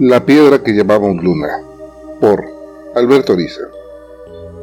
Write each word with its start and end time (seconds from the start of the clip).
La 0.00 0.24
piedra 0.26 0.62
que 0.62 0.72
llamamos 0.72 1.22
Luna, 1.22 1.60
por 2.20 2.44
Alberto 2.94 3.32
Ariza, 3.32 3.62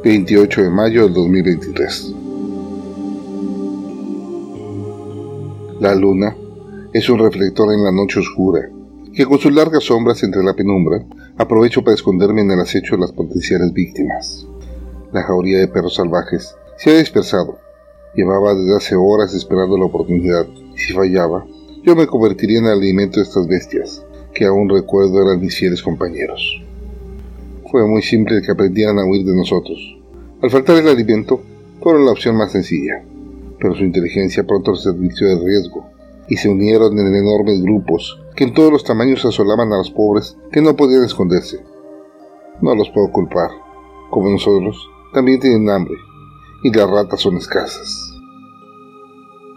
28 0.04 0.62
de 0.62 0.70
mayo 0.70 1.04
del 1.04 1.14
2023. 1.14 2.14
La 5.80 5.94
luna 5.94 6.36
es 6.92 7.08
un 7.08 7.18
reflector 7.18 7.72
en 7.72 7.82
la 7.82 7.92
noche 7.92 8.20
oscura, 8.20 8.68
que 9.14 9.26
con 9.26 9.38
sus 9.38 9.52
largas 9.52 9.84
sombras 9.84 10.22
entre 10.22 10.42
la 10.42 10.54
penumbra 10.54 11.04
aprovecho 11.38 11.82
para 11.82 11.94
esconderme 11.94 12.42
en 12.42 12.50
el 12.52 12.60
acecho 12.60 12.94
de 12.94 13.00
las 13.00 13.12
potenciales 13.12 13.72
víctimas. 13.72 14.46
La 15.12 15.22
jauría 15.22 15.58
de 15.58 15.68
perros 15.68 15.94
salvajes 15.94 16.54
se 16.78 16.90
ha 16.90 16.98
dispersado. 16.98 17.58
Llevaba 18.14 18.54
desde 18.54 18.76
hace 18.76 18.96
horas 18.96 19.34
esperando 19.34 19.76
la 19.76 19.86
oportunidad, 19.86 20.46
si 20.76 20.92
fallaba, 20.92 21.44
yo 21.82 21.96
me 21.96 22.06
convertiría 22.06 22.58
en 22.58 22.66
alimento 22.66 23.18
de 23.18 23.24
estas 23.24 23.46
bestias, 23.48 24.04
que 24.32 24.44
aún 24.44 24.68
recuerdo 24.68 25.20
eran 25.20 25.40
mis 25.40 25.56
fieles 25.56 25.82
compañeros. 25.82 26.62
Fue 27.70 27.86
muy 27.86 28.02
simple 28.02 28.40
que 28.40 28.52
aprendieran 28.52 28.98
a 28.98 29.04
huir 29.04 29.24
de 29.26 29.34
nosotros. 29.34 29.78
Al 30.42 30.50
faltar 30.50 30.76
el 30.76 30.88
alimento, 30.88 31.42
fueron 31.80 32.04
la 32.04 32.12
opción 32.12 32.36
más 32.36 32.52
sencilla, 32.52 33.02
pero 33.58 33.74
su 33.74 33.82
inteligencia 33.82 34.46
pronto 34.46 34.72
les 34.72 34.86
advirtió 34.86 35.28
del 35.28 35.44
riesgo, 35.44 35.86
y 36.28 36.36
se 36.36 36.48
unieron 36.48 36.96
en 36.98 37.14
enormes 37.14 37.60
grupos 37.62 38.20
que 38.36 38.44
en 38.44 38.54
todos 38.54 38.72
los 38.72 38.84
tamaños 38.84 39.24
asolaban 39.24 39.72
a 39.72 39.78
los 39.78 39.90
pobres 39.90 40.36
que 40.52 40.62
no 40.62 40.76
podían 40.76 41.04
esconderse. 41.04 41.64
No 42.60 42.74
los 42.76 42.90
puedo 42.90 43.10
culpar. 43.10 43.50
Como 44.10 44.30
nosotros, 44.30 44.76
también 45.12 45.40
tienen 45.40 45.68
hambre, 45.68 45.96
y 46.62 46.72
las 46.72 46.88
ratas 46.88 47.20
son 47.20 47.36
escasas. 47.38 48.14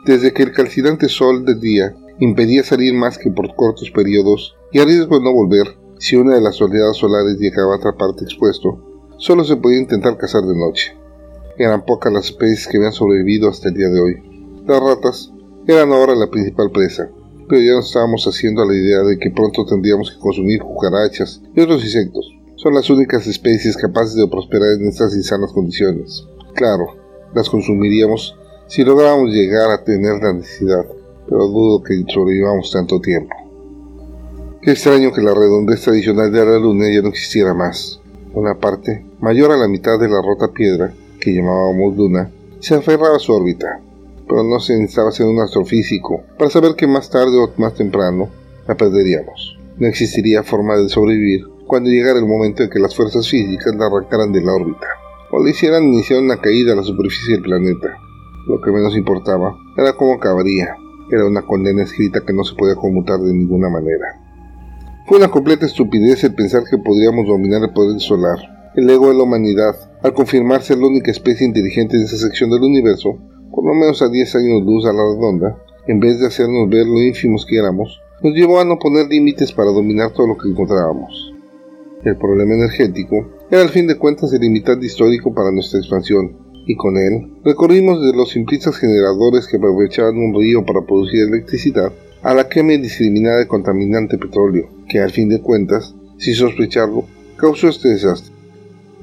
Desde 0.05 0.33
que 0.33 0.43
el 0.43 0.51
calcinante 0.51 1.07
sol 1.07 1.45
del 1.45 1.59
día 1.59 1.95
impedía 2.19 2.63
salir 2.63 2.93
más 2.93 3.17
que 3.17 3.29
por 3.31 3.55
cortos 3.55 3.91
periodos 3.91 4.55
y 4.71 4.79
a 4.79 4.85
riesgo 4.85 5.17
de 5.17 5.23
no 5.23 5.33
volver, 5.33 5.77
si 5.99 6.15
una 6.15 6.35
de 6.35 6.41
las 6.41 6.61
oleadas 6.61 6.97
solares 6.97 7.37
llegaba 7.39 7.73
a 7.73 7.77
atraparte 7.77 8.23
expuesto, 8.23 9.05
solo 9.17 9.43
se 9.43 9.55
podía 9.55 9.79
intentar 9.79 10.17
cazar 10.17 10.43
de 10.43 10.57
noche. 10.57 10.95
Eran 11.57 11.85
pocas 11.85 12.11
las 12.11 12.25
especies 12.25 12.67
que 12.67 12.77
habían 12.77 12.91
sobrevivido 12.91 13.49
hasta 13.49 13.69
el 13.69 13.75
día 13.75 13.89
de 13.89 13.99
hoy. 13.99 14.61
Las 14.65 14.81
ratas 14.81 15.31
eran 15.67 15.91
ahora 15.91 16.15
la 16.15 16.29
principal 16.29 16.69
presa, 16.71 17.09
pero 17.47 17.61
ya 17.61 17.73
nos 17.73 17.87
estábamos 17.87 18.25
haciendo 18.25 18.61
a 18.61 18.65
la 18.65 18.75
idea 18.75 19.03
de 19.03 19.17
que 19.17 19.31
pronto 19.31 19.65
tendríamos 19.65 20.11
que 20.11 20.19
consumir 20.19 20.61
cucarachas 20.61 21.41
y 21.55 21.61
otros 21.61 21.83
insectos. 21.83 22.31
Son 22.55 22.73
las 22.73 22.89
únicas 22.89 23.27
especies 23.27 23.77
capaces 23.77 24.15
de 24.15 24.27
prosperar 24.27 24.73
en 24.79 24.87
estas 24.87 25.15
insanas 25.15 25.51
condiciones. 25.51 26.25
Claro, 26.55 26.95
las 27.33 27.49
consumiríamos 27.49 28.35
si 28.67 28.83
lográbamos 28.83 29.29
llegar 29.29 29.69
a 29.69 29.83
tener 29.83 30.21
la 30.21 30.33
necesidad, 30.33 30.85
pero 31.27 31.47
dudo 31.47 31.83
que 31.83 32.03
sobrevivamos 32.11 32.71
tanto 32.71 32.99
tiempo. 32.99 33.35
Qué 34.61 34.71
extraño 34.71 35.11
que 35.13 35.21
la 35.21 35.33
redondez 35.33 35.81
tradicional 35.81 36.31
de 36.31 36.45
la 36.45 36.57
luna 36.57 36.85
ya 36.91 37.01
no 37.01 37.09
existiera 37.09 37.53
más. 37.53 38.01
Una 38.33 38.55
parte, 38.55 39.05
mayor 39.19 39.51
a 39.51 39.57
la 39.57 39.67
mitad 39.67 39.99
de 39.99 40.09
la 40.09 40.21
rota 40.21 40.51
piedra, 40.53 40.93
que 41.19 41.33
llamábamos 41.33 41.95
luna, 41.95 42.31
se 42.59 42.75
aferraba 42.75 43.15
a 43.15 43.19
su 43.19 43.31
órbita, 43.31 43.79
pero 44.27 44.43
no 44.43 44.59
se 44.59 44.73
necesitaba 44.73 45.11
ser 45.11 45.27
un 45.27 45.39
astrofísico 45.39 46.23
para 46.37 46.49
saber 46.49 46.75
que 46.75 46.87
más 46.87 47.09
tarde 47.09 47.37
o 47.37 47.51
más 47.57 47.75
temprano 47.75 48.29
la 48.67 48.75
perderíamos. 48.75 49.57
No 49.77 49.87
existiría 49.87 50.43
forma 50.43 50.77
de 50.77 50.89
sobrevivir 50.89 51.45
cuando 51.67 51.89
llegara 51.89 52.19
el 52.19 52.25
momento 52.25 52.63
en 52.63 52.69
que 52.69 52.79
las 52.79 52.95
fuerzas 52.95 53.29
físicas 53.29 53.75
la 53.75 53.87
arrancaran 53.87 54.31
de 54.31 54.41
la 54.41 54.53
órbita, 54.53 54.87
o 55.31 55.43
le 55.43 55.51
hicieran 55.51 55.83
iniciar 55.83 56.21
una 56.21 56.37
caída 56.37 56.73
a 56.73 56.75
la 56.75 56.83
superficie 56.83 57.35
del 57.35 57.43
planeta. 57.43 57.97
Lo 58.47 58.61
que 58.61 58.71
menos 58.71 58.95
importaba 58.95 59.55
era 59.77 59.93
cómo 59.93 60.13
acabaría, 60.13 60.75
era 61.11 61.25
una 61.25 61.41
condena 61.43 61.83
escrita 61.83 62.21
que 62.25 62.33
no 62.33 62.43
se 62.43 62.55
podía 62.55 62.75
conmutar 62.75 63.19
de 63.19 63.33
ninguna 63.33 63.69
manera. 63.69 64.21
Fue 65.07 65.17
una 65.17 65.29
completa 65.29 65.65
estupidez 65.65 66.23
el 66.23 66.33
pensar 66.33 66.63
que 66.69 66.77
podríamos 66.77 67.27
dominar 67.27 67.61
el 67.63 67.73
poder 67.73 67.99
solar. 67.99 68.39
El 68.75 68.89
ego 68.89 69.09
de 69.09 69.15
la 69.15 69.23
humanidad, 69.23 69.75
al 70.01 70.13
confirmarse 70.13 70.75
la 70.75 70.87
única 70.87 71.11
especie 71.11 71.45
inteligente 71.45 71.97
de 71.97 72.03
esa 72.03 72.17
sección 72.17 72.49
del 72.49 72.63
universo, 72.63 73.17
por 73.51 73.65
lo 73.65 73.73
menos 73.73 74.01
a 74.01 74.09
10 74.09 74.35
años 74.35 74.63
luz 74.63 74.85
a 74.85 74.93
la 74.93 75.03
redonda, 75.03 75.57
en 75.87 75.99
vez 75.99 76.19
de 76.19 76.27
hacernos 76.27 76.69
ver 76.69 76.85
lo 76.87 77.01
ínfimos 77.01 77.45
que 77.45 77.57
éramos, 77.57 78.01
nos 78.21 78.33
llevó 78.33 78.59
a 78.59 78.65
no 78.65 78.79
poner 78.79 79.07
límites 79.07 79.53
para 79.53 79.71
dominar 79.71 80.11
todo 80.11 80.27
lo 80.27 80.37
que 80.37 80.49
encontrábamos. 80.49 81.33
El 82.03 82.17
problema 82.17 82.55
energético 82.55 83.29
era 83.49 83.61
al 83.61 83.69
fin 83.69 83.87
de 83.87 83.97
cuentas 83.97 84.33
el 84.33 84.41
limitante 84.41 84.85
histórico 84.85 85.33
para 85.33 85.51
nuestra 85.51 85.79
expansión, 85.79 86.44
y 86.65 86.75
con 86.75 86.97
él 86.97 87.31
recorrimos 87.43 88.01
desde 88.01 88.17
los 88.17 88.31
simplistas 88.31 88.77
generadores 88.77 89.47
que 89.47 89.57
aprovechaban 89.57 90.17
un 90.17 90.33
río 90.33 90.65
para 90.65 90.81
producir 90.81 91.27
electricidad 91.27 91.91
a 92.23 92.33
la 92.33 92.49
quema 92.49 92.73
indiscriminada 92.73 93.37
de 93.37 93.47
contaminante 93.47 94.17
petróleo, 94.17 94.67
que 94.89 94.99
al 94.99 95.11
fin 95.11 95.29
de 95.29 95.41
cuentas, 95.41 95.93
sin 96.17 96.33
sospecharlo, 96.33 97.05
causó 97.37 97.67
este 97.67 97.89
desastre. 97.89 98.33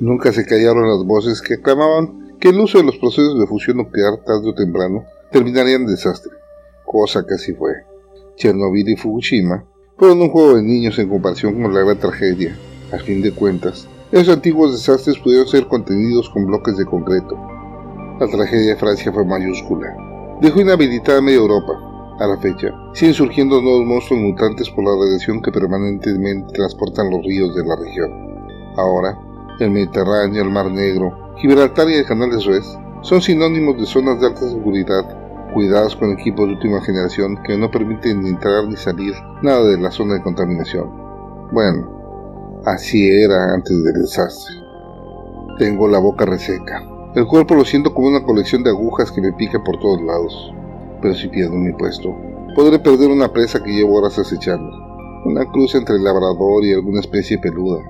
Nunca 0.01 0.33
se 0.33 0.45
callaron 0.45 0.89
las 0.89 1.07
voces 1.07 1.41
que 1.41 1.55
aclamaban 1.55 2.37
que 2.41 2.49
el 2.49 2.59
uso 2.59 2.79
de 2.79 2.85
los 2.85 2.97
procesos 2.97 3.39
de 3.39 3.47
fusión 3.47 3.77
nuclear 3.77 4.17
tarde 4.27 4.51
o 4.51 4.55
temprano 4.55 5.05
terminarían 5.31 5.83
en 5.83 5.87
desastre, 5.87 6.33
cosa 6.85 7.25
que 7.25 7.35
así 7.35 7.53
fue. 7.53 7.71
Chernobyl 8.37 8.89
y 8.89 8.97
Fukushima 8.97 9.65
fueron 9.97 10.23
un 10.23 10.31
juego 10.31 10.57
de 10.57 10.63
niños 10.63 10.99
en 10.99 11.09
comparación 11.09 11.63
con 11.63 11.73
la 11.73 11.81
gran 11.83 11.99
tragedia. 11.99 12.59
Al 12.91 13.01
fin 13.03 13.23
de 13.23 13.31
cuentas, 13.31 13.87
esos 14.11 14.35
antiguos 14.35 14.73
desastres 14.73 15.19
pudieron 15.19 15.47
ser 15.47 15.69
contenidos 15.69 16.29
con 16.29 16.47
bloques 16.47 16.77
de 16.77 16.85
concreto, 16.85 17.39
la 18.21 18.29
tragedia 18.29 18.75
de 18.75 18.77
Francia 18.77 19.13
fue 19.13 19.25
mayúscula. 19.25 19.95
Dejó 20.41 20.61
inhabilitada 20.61 21.21
media 21.21 21.39
Europa. 21.39 21.73
A 22.21 22.27
la 22.27 22.37
fecha, 22.37 22.69
siguen 22.93 23.15
surgiendo 23.15 23.61
nuevos 23.61 23.85
monstruos 23.85 24.21
mutantes 24.21 24.71
por 24.71 24.85
la 24.85 24.91
radiación 24.91 25.41
que 25.43 25.51
permanentemente 25.51 26.53
transportan 26.53 27.11
los 27.11 27.25
ríos 27.25 27.55
de 27.55 27.65
la 27.65 27.75
región. 27.75 28.11
Ahora, 28.77 29.19
el 29.59 29.71
Mediterráneo, 29.71 30.43
el 30.43 30.51
Mar 30.51 30.71
Negro, 30.71 31.35
Gibraltar 31.39 31.89
y 31.89 31.95
el 31.95 32.07
Canal 32.07 32.31
de 32.31 32.41
Suez 32.41 32.65
son 33.01 33.21
sinónimos 33.21 33.77
de 33.79 33.87
zonas 33.87 34.21
de 34.21 34.27
alta 34.27 34.49
seguridad, 34.49 35.53
cuidadas 35.53 35.97
con 35.97 36.13
equipos 36.13 36.47
de 36.47 36.55
última 36.55 36.81
generación 36.83 37.43
que 37.45 37.57
no 37.57 37.71
permiten 37.71 38.23
ni 38.23 38.29
entrar 38.29 38.69
ni 38.69 38.77
salir 38.77 39.15
nada 39.43 39.65
de 39.65 39.79
la 39.79 39.91
zona 39.91 40.15
de 40.15 40.23
contaminación. 40.23 40.91
Bueno, 41.51 42.63
así 42.67 43.11
era 43.11 43.55
antes 43.55 43.83
del 43.83 44.03
desastre. 44.03 44.55
Tengo 45.59 45.89
la 45.89 45.99
boca 45.99 46.25
reseca. 46.25 46.92
El 47.15 47.27
cuerpo 47.27 47.55
lo 47.55 47.67
siento 47.67 47.93
como 47.93 48.09
una 48.09 48.25
colección 48.25 48.63
de 48.63 48.71
agujas 48.71 49.13
que 49.13 49.21
me 49.21 49.35
pica 49.35 49.63
por 49.63 49.79
todos 49.79 50.01
lados. 50.01 50.51
Pero 51.03 51.13
si 51.15 51.29
pierdo 51.29 51.57
mi 51.57 51.71
puesto, 51.75 52.17
podré 52.55 52.79
perder 52.79 53.11
una 53.11 53.31
presa 53.31 53.63
que 53.63 53.71
llevo 53.71 53.99
horas 53.99 54.19
acechando. 54.19 54.71
Una 55.27 55.45
cruz 55.45 55.75
entre 55.75 55.97
el 55.97 56.05
labrador 56.05 56.65
y 56.65 56.73
alguna 56.73 57.01
especie 57.01 57.37
peluda. 57.37 57.83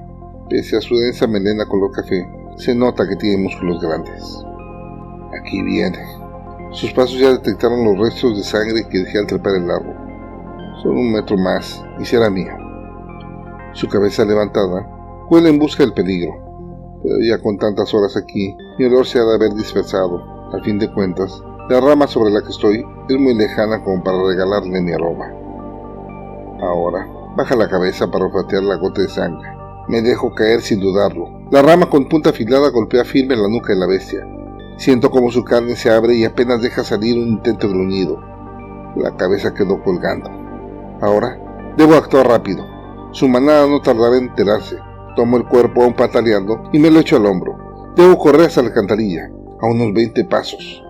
Pese 0.51 0.77
a 0.77 0.81
su 0.81 0.97
densa 0.97 1.29
melena 1.29 1.67
color 1.67 1.93
café, 1.93 2.29
se 2.57 2.75
nota 2.75 3.09
que 3.09 3.15
tiene 3.15 3.45
músculos 3.45 3.81
grandes. 3.81 4.45
Aquí 5.41 5.63
viene. 5.63 6.05
Sus 6.73 6.93
pasos 6.93 7.21
ya 7.21 7.31
detectaron 7.31 7.85
los 7.85 7.99
restos 7.99 8.37
de 8.37 8.43
sangre 8.43 8.89
que 8.91 9.05
dejé 9.05 9.21
al 9.21 9.29
trepar 9.29 9.55
el 9.55 9.71
árbol. 9.71 9.95
Solo 10.83 10.99
un 10.99 11.13
metro 11.13 11.37
más 11.37 11.81
y 12.01 12.05
será 12.05 12.29
mía. 12.29 12.59
Su 13.75 13.89
cabeza 13.89 14.25
levantada 14.25 14.85
huele 15.31 15.49
en 15.49 15.61
busca 15.61 15.85
del 15.85 15.93
peligro 15.93 16.52
ya 17.05 17.39
con 17.43 17.59
tantas 17.59 17.93
horas 17.95 18.17
aquí, 18.17 18.57
mi 18.79 18.85
olor 18.87 19.07
se 19.07 19.19
ha 19.19 19.25
de 19.25 19.35
haber 19.35 19.55
dispersado. 19.55 20.23
Al 20.53 20.63
fin 20.63 20.79
de 20.79 20.93
cuentas, 20.93 21.43
la 21.69 21.81
rama 21.81 22.07
sobre 22.07 22.31
la 22.31 22.43
que 22.43 22.51
estoy 22.51 22.85
es 23.09 23.17
muy 23.17 23.35
lejana 23.35 23.83
como 23.83 24.03
para 24.03 24.23
regalarle 24.23 24.81
mi 24.81 24.93
aroma. 24.93 25.27
Ahora, 26.61 27.07
baja 27.37 27.57
la 27.57 27.69
cabeza 27.69 28.11
para 28.11 28.27
olfatear 28.27 28.63
la 28.63 28.77
gota 28.77 29.03
de 29.03 29.09
sangre. 29.09 29.49
Me 29.89 30.01
dejo 30.01 30.35
caer 30.35 30.61
sin 30.61 30.81
dudarlo. 30.81 31.29
La 31.51 31.63
rama 31.63 31.91
con 31.91 32.09
punta 32.09 32.31
afilada 32.31 32.71
golpea 32.71 33.05
firme 33.05 33.37
la 33.37 33.49
nuca 33.49 33.73
de 33.73 33.81
la 33.81 33.87
bestia. 33.87 34.27
Siento 34.77 35.11
como 35.11 35.31
su 35.31 35.45
carne 35.45 35.77
se 35.77 35.91
abre 35.91 36.15
y 36.15 36.25
apenas 36.25 36.63
deja 36.63 36.85
salir 36.85 37.19
un 37.19 37.29
intento 37.29 37.69
gruñido. 37.69 38.19
La 38.97 39.17
cabeza 39.17 39.55
quedó 39.55 39.83
colgando. 39.83 40.31
Ahora, 41.01 41.39
debo 41.77 41.95
actuar 41.95 42.29
rápido. 42.29 42.65
Su 43.13 43.29
manada 43.29 43.67
no 43.67 43.81
tardará 43.81 44.17
en 44.19 44.25
enterarse. 44.25 44.79
Tomo 45.17 45.37
el 45.37 45.45
cuerpo 45.45 45.83
aún 45.83 45.95
pataleando 45.95 46.71
y 46.73 46.79
me 46.79 46.91
lo 46.91 47.01
echo 47.01 47.17
al 47.17 47.27
hombro. 47.27 47.93
Debo 47.97 48.17
correr 48.19 48.47
hasta 48.47 48.63
la 48.63 48.69
alcantarilla, 48.69 49.31
a 49.61 49.67
unos 49.67 49.93
20 49.93 50.25
pasos. 50.25 50.83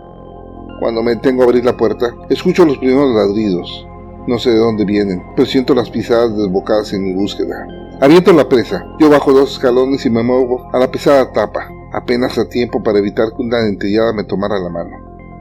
Cuando 0.81 1.03
me 1.03 1.17
detengo 1.17 1.43
a 1.43 1.47
abrir 1.47 1.65
la 1.65 1.77
puerta, 1.77 2.15
escucho 2.29 2.65
los 2.65 2.79
primeros 2.79 3.15
ladridos. 3.15 3.87
No 4.27 4.39
sé 4.39 4.51
de 4.51 4.59
dónde 4.59 4.85
vienen, 4.85 5.23
pero 5.35 5.47
siento 5.47 5.75
las 5.75 5.91
pisadas 5.91 6.37
desbocadas 6.37 6.93
en 6.93 7.05
mi 7.05 7.15
búsqueda. 7.15 7.67
Aviento 8.01 8.33
la 8.33 8.49
presa, 8.49 8.85
yo 8.99 9.11
bajo 9.11 9.33
dos 9.33 9.53
escalones 9.53 10.05
y 10.07 10.11
me 10.11 10.23
muevo 10.23 10.69
a 10.73 10.79
la 10.79 10.91
pesada 10.91 11.33
tapa, 11.33 11.69
apenas 11.93 12.39
a 12.39 12.49
tiempo 12.49 12.83
para 12.83 12.99
evitar 12.99 13.29
que 13.29 13.43
una 13.43 13.59
dentellada 13.59 14.13
me 14.13 14.25
tomara 14.25 14.59
la 14.59 14.69
mano. 14.69 14.91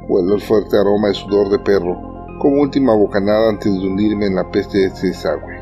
Huelo 0.08 0.36
el 0.36 0.42
fuerte 0.42 0.78
aroma 0.78 1.08
de 1.08 1.14
sudor 1.14 1.50
de 1.50 1.60
perro, 1.60 1.96
como 2.40 2.62
última 2.62 2.94
bocanada 2.94 3.50
antes 3.50 3.72
de 3.72 3.80
hundirme 3.80 4.26
en 4.26 4.36
la 4.36 4.50
peste 4.50 4.80
de 4.80 4.86
este 4.86 5.08
desagüe. 5.08 5.60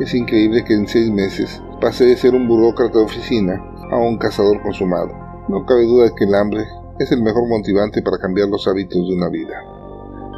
Es 0.00 0.12
increíble 0.14 0.64
que 0.64 0.74
en 0.74 0.86
seis 0.86 1.10
meses 1.10 1.62
pasé 1.80 2.06
de 2.06 2.16
ser 2.16 2.34
un 2.34 2.48
burócrata 2.48 2.98
de 2.98 3.04
oficina 3.04 3.62
a 3.90 3.96
un 3.98 4.18
cazador 4.18 4.60
consumado. 4.62 5.10
No 5.48 5.64
cabe 5.66 5.84
duda 5.84 6.04
de 6.04 6.14
que 6.14 6.24
el 6.24 6.34
hambre 6.34 6.66
es 6.98 7.12
el 7.12 7.22
mejor 7.22 7.48
motivante 7.48 8.02
para 8.02 8.18
cambiar 8.18 8.48
los 8.48 8.66
hábitos 8.66 9.06
de 9.06 9.14
una 9.14 9.28
vida. 9.28 9.62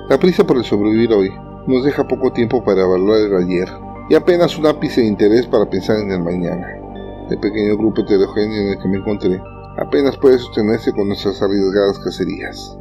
La 0.08 0.18
prisa 0.18 0.44
por 0.44 0.56
el 0.56 0.64
sobrevivir 0.64 1.12
hoy 1.12 1.30
nos 1.66 1.84
deja 1.84 2.08
poco 2.08 2.32
tiempo 2.32 2.64
para 2.64 2.82
evaluar 2.82 3.20
el 3.20 3.36
ayer 3.36 3.68
y 4.08 4.14
apenas 4.14 4.58
un 4.58 4.66
ápice 4.66 5.02
de 5.02 5.06
interés 5.06 5.46
para 5.46 5.68
pensar 5.68 5.98
en 5.98 6.10
el 6.10 6.22
mañana. 6.22 6.66
El 7.30 7.38
pequeño 7.38 7.76
grupo 7.76 8.02
heterogéneo 8.02 8.62
en 8.62 8.68
el 8.72 8.78
que 8.78 8.88
me 8.88 8.96
encontré 8.96 9.40
apenas 9.76 10.16
puede 10.16 10.38
sostenerse 10.38 10.92
con 10.92 11.08
nuestras 11.08 11.40
arriesgadas 11.42 11.98
cacerías. 11.98 12.76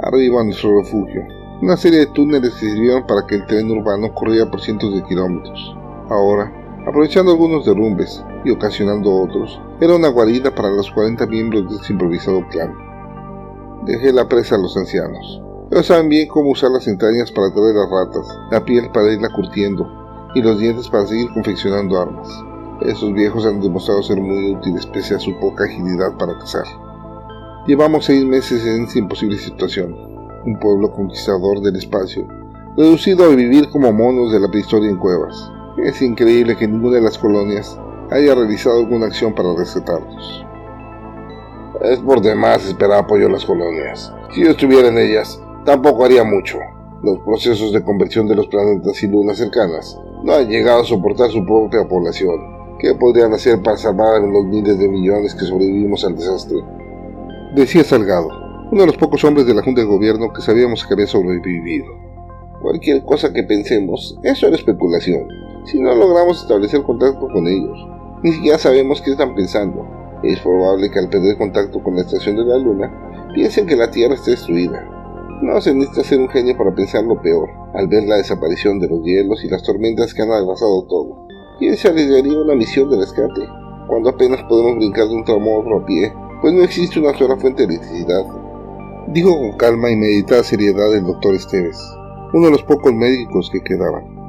Arriba 0.00 0.42
nuestro 0.42 0.78
refugio, 0.78 1.22
una 1.62 1.76
serie 1.76 2.00
de 2.00 2.06
túneles 2.06 2.52
que 2.54 2.66
sirvieron 2.66 3.06
para 3.06 3.24
que 3.26 3.36
el 3.36 3.46
tren 3.46 3.70
urbano 3.70 4.12
corriera 4.14 4.50
por 4.50 4.60
cientos 4.60 4.92
de 4.94 5.04
kilómetros. 5.04 5.76
Ahora, 6.10 6.52
aprovechando 6.86 7.32
algunos 7.32 7.64
derrumbes 7.64 8.24
y 8.44 8.50
ocasionando 8.50 9.14
otros, 9.14 9.60
era 9.80 9.94
una 9.94 10.08
guarida 10.08 10.54
para 10.54 10.70
los 10.70 10.90
40 10.90 11.26
miembros 11.26 11.68
de 11.68 11.76
este 11.76 11.92
improvisado 11.92 12.42
clan. 12.50 12.74
Dejé 13.86 14.12
la 14.12 14.28
presa 14.28 14.56
a 14.56 14.58
los 14.58 14.76
ancianos. 14.76 15.42
Ellos 15.70 15.86
saben 15.86 16.08
bien 16.08 16.28
cómo 16.28 16.50
usar 16.50 16.70
las 16.70 16.86
entrañas 16.86 17.32
para 17.32 17.52
traer 17.52 17.74
las 17.74 17.90
ratas, 17.90 18.38
la 18.50 18.64
piel 18.64 18.90
para 18.92 19.12
irla 19.12 19.30
curtiendo 19.30 19.86
y 20.34 20.42
los 20.42 20.58
dientes 20.58 20.88
para 20.88 21.06
seguir 21.06 21.32
confeccionando 21.32 22.00
armas. 22.00 22.28
Esos 22.82 23.12
viejos 23.12 23.46
han 23.46 23.60
demostrado 23.60 24.02
ser 24.02 24.20
muy 24.20 24.54
útiles 24.54 24.86
pese 24.86 25.14
a 25.14 25.18
su 25.18 25.38
poca 25.38 25.64
agilidad 25.64 26.16
para 26.18 26.38
cazar. 26.38 26.64
Llevamos 27.66 28.06
seis 28.06 28.24
meses 28.24 28.66
en 28.66 28.84
esta 28.84 28.98
imposible 28.98 29.38
situación. 29.38 29.94
Un 30.44 30.58
pueblo 30.58 30.90
conquistador 30.90 31.60
del 31.60 31.76
espacio, 31.76 32.26
reducido 32.76 33.24
a 33.24 33.28
vivir 33.28 33.68
como 33.70 33.92
monos 33.92 34.32
de 34.32 34.40
la 34.40 34.48
prehistoria 34.48 34.90
en 34.90 34.98
cuevas. 34.98 35.50
Es 35.78 36.02
increíble 36.02 36.56
que 36.56 36.68
ninguna 36.68 36.96
de 36.96 37.02
las 37.02 37.16
colonias 37.16 37.78
haya 38.10 38.34
realizado 38.34 38.80
alguna 38.80 39.06
acción 39.06 39.34
para 39.34 39.54
rescatarlos. 39.56 40.44
Es 41.82 41.98
por 42.00 42.20
demás 42.20 42.66
esperar 42.66 42.98
apoyo 42.98 43.26
a 43.26 43.30
las 43.30 43.44
colonias. 43.44 44.12
Si 44.34 44.44
yo 44.44 44.50
estuviera 44.50 44.88
en 44.88 44.98
ellas, 44.98 45.42
tampoco 45.64 46.04
haría 46.04 46.24
mucho. 46.24 46.58
Los 47.02 47.18
procesos 47.20 47.72
de 47.72 47.82
conversión 47.82 48.28
de 48.28 48.36
los 48.36 48.48
planetas 48.48 49.02
y 49.02 49.08
lunas 49.08 49.38
cercanas 49.38 49.98
no 50.22 50.34
han 50.34 50.48
llegado 50.48 50.82
a 50.82 50.84
soportar 50.84 51.30
su 51.30 51.44
propia 51.44 51.88
población. 51.88 52.76
¿Qué 52.78 52.94
podrían 52.94 53.32
hacer 53.32 53.62
para 53.62 53.76
salvar 53.76 54.16
a 54.16 54.26
los 54.26 54.44
miles 54.44 54.78
de 54.78 54.88
millones 54.88 55.34
que 55.34 55.46
sobrevivimos 55.46 56.04
al 56.04 56.16
desastre? 56.16 56.58
Decía 57.54 57.82
Salgado, 57.82 58.28
uno 58.70 58.82
de 58.82 58.86
los 58.86 58.96
pocos 58.96 59.24
hombres 59.24 59.46
de 59.46 59.54
la 59.54 59.62
Junta 59.62 59.80
de 59.80 59.86
Gobierno 59.86 60.32
que 60.32 60.42
sabíamos 60.42 60.86
que 60.86 60.94
había 60.94 61.06
sobrevivido. 61.06 61.86
Cualquier 62.60 63.02
cosa 63.04 63.32
que 63.32 63.42
pensemos 63.42 64.18
es 64.22 64.38
solo 64.38 64.54
especulación. 64.54 65.26
Si 65.64 65.80
no 65.80 65.94
logramos 65.94 66.42
establecer 66.42 66.82
contacto 66.82 67.28
con 67.28 67.46
ellos, 67.46 67.78
ni 68.22 68.32
siquiera 68.32 68.58
sabemos 68.58 69.00
qué 69.00 69.12
están 69.12 69.34
pensando. 69.34 69.86
Es 70.22 70.40
probable 70.40 70.90
que 70.90 70.98
al 70.98 71.08
perder 71.08 71.38
contacto 71.38 71.82
con 71.82 71.94
la 71.94 72.02
estación 72.02 72.36
de 72.36 72.44
la 72.44 72.58
Luna, 72.58 73.30
piensen 73.34 73.66
que 73.66 73.76
la 73.76 73.90
Tierra 73.90 74.14
está 74.14 74.32
destruida. 74.32 74.88
No 75.42 75.60
se 75.60 75.74
necesita 75.74 76.04
ser 76.04 76.20
un 76.20 76.28
genio 76.28 76.56
para 76.56 76.74
pensar 76.74 77.04
lo 77.04 77.20
peor, 77.20 77.48
al 77.74 77.88
ver 77.88 78.04
la 78.04 78.16
desaparición 78.16 78.78
de 78.78 78.88
los 78.88 79.04
hielos 79.04 79.44
y 79.44 79.48
las 79.48 79.62
tormentas 79.62 80.14
que 80.14 80.22
han 80.22 80.30
arrasado 80.30 80.84
todo. 80.88 81.26
¿Quién 81.58 81.76
se 81.76 81.88
arriesgaría 81.88 82.40
una 82.40 82.54
misión 82.54 82.90
de 82.90 82.96
rescate 82.96 83.42
cuando 83.88 84.10
apenas 84.10 84.42
podemos 84.44 84.76
brincar 84.76 85.08
de 85.08 85.14
un 85.14 85.24
tramo 85.24 85.56
a 85.56 85.58
otro 85.60 85.78
a 85.78 85.86
pie? 85.86 86.12
Pues 86.40 86.54
no 86.54 86.62
existe 86.62 87.00
una 87.00 87.16
sola 87.16 87.36
fuente 87.36 87.66
de 87.66 87.74
electricidad. 87.74 88.24
Dijo 89.08 89.36
con 89.36 89.56
calma 89.56 89.90
y 89.90 89.96
meditada 89.96 90.42
seriedad 90.42 90.94
el 90.94 91.04
doctor 91.04 91.34
Esteves, 91.34 91.78
uno 92.32 92.46
de 92.46 92.52
los 92.52 92.62
pocos 92.62 92.92
médicos 92.92 93.50
que 93.50 93.62
quedaban. 93.62 94.21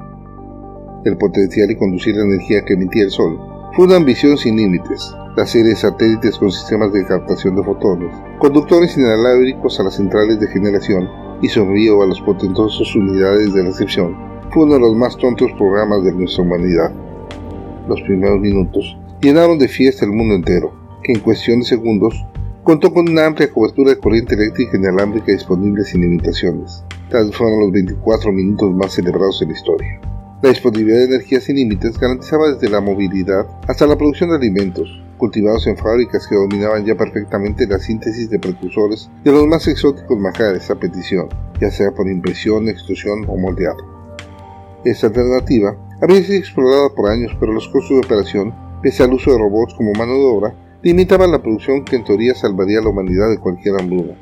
El 1.06 1.18
potencial 1.18 1.70
y 1.72 1.76
conducir 1.76 2.16
la 2.16 2.24
energía 2.24 2.64
que 2.66 2.74
emitía 2.74 3.04
el 3.04 3.12
Sol 3.12 3.40
fue 3.76 3.86
una 3.86 3.98
ambición 3.98 4.38
sin 4.38 4.58
límites. 4.58 5.14
La 5.36 5.46
serie 5.46 5.70
de 5.70 5.76
satélites 5.76 6.38
con 6.38 6.52
sistemas 6.52 6.94
de 6.94 7.06
captación 7.06 7.56
de 7.56 7.64
fotones, 7.64 8.16
conductores 8.40 8.98
inalábricos 8.98 9.80
a 9.80 9.84
las 9.84 9.96
centrales 9.96 10.40
de 10.40 10.48
generación 10.48 11.10
y 11.42 11.50
sombrío 11.50 12.04
a 12.04 12.08
las 12.08 12.22
potentosas 12.22 12.96
unidades 12.96 13.54
de 13.54 13.64
recepción 13.64 14.16
fue 14.52 14.64
uno 14.64 14.76
de 14.76 14.82
los 14.82 14.96
más 14.96 15.18
tontos 15.18 15.52
programas 15.58 16.04
de 16.04 16.14
nuestra 16.14 16.44
humanidad 16.44 16.94
los 17.88 18.02
primeros 18.02 18.40
minutos, 18.40 18.98
llenaron 19.22 19.60
de 19.60 19.68
fiesta 19.68 20.06
el 20.06 20.12
mundo 20.12 20.36
entero, 20.36 20.74
que 21.04 21.14
en 21.14 21.20
cuestión 21.20 21.60
de 21.60 21.66
segundos 21.66 22.26
contó 22.64 22.94
con 22.94 23.10
una 23.10 23.26
amplia 23.26 23.52
cobertura 23.52 23.92
de 23.92 24.00
corriente 24.00 24.36
eléctrica 24.36 24.78
inalámbrica 24.78 25.32
disponible 25.32 25.84
sin 25.84 26.02
limitaciones. 26.02 26.84
Tales 27.10 27.36
fueron 27.36 27.60
los 27.60 27.72
24 27.72 28.32
minutos 28.32 28.72
más 28.74 28.94
celebrados 28.94 29.42
en 29.42 29.50
la 29.50 29.54
historia. 29.54 30.13
La 30.44 30.50
disponibilidad 30.50 30.98
de 30.98 31.06
energía 31.06 31.40
sin 31.40 31.56
límites 31.56 31.98
garantizaba 31.98 32.52
desde 32.52 32.70
la 32.70 32.82
movilidad 32.82 33.48
hasta 33.66 33.88
la 33.88 33.96
producción 33.96 34.30
de 34.30 34.36
alimentos, 34.36 35.02
cultivados 35.18 35.66
en 35.68 35.78
fábricas 35.78 36.28
que 36.28 36.36
dominaban 36.36 36.84
ya 36.84 36.96
perfectamente 36.96 37.66
la 37.66 37.80
síntesis 37.80 38.30
de 38.30 38.40
precursores 38.40 39.10
de 39.24 39.32
los 39.32 39.48
más 39.48 39.66
exóticos 39.70 40.20
majares 40.20 40.70
a 40.70 40.76
petición, 40.76 41.30
ya 41.62 41.72
sea 41.72 41.92
por 41.92 42.10
impresión, 42.10 42.68
extrusión 42.68 43.24
o 43.30 43.38
moldeado. 43.38 43.78
Esta 44.84 45.08
alternativa 45.08 45.78
había 46.02 46.22
sido 46.22 46.40
explorada 46.40 46.90
por 46.94 47.10
años, 47.10 47.32
pero 47.40 47.54
los 47.54 47.70
costos 47.70 47.92
de 47.92 48.06
operación, 48.06 48.54
pese 48.82 49.02
al 49.02 49.14
uso 49.14 49.32
de 49.32 49.38
robots 49.38 49.74
como 49.76 49.94
mano 49.94 50.12
de 50.12 50.26
obra, 50.26 50.56
limitaban 50.82 51.32
la 51.32 51.42
producción 51.42 51.86
que 51.86 51.96
en 51.96 52.04
teoría 52.04 52.36
salvaría 52.36 52.80
a 52.80 52.84
la 52.84 52.90
humanidad 52.90 53.30
de 53.30 53.40
cualquier 53.40 53.80
hambruna. 53.80 54.18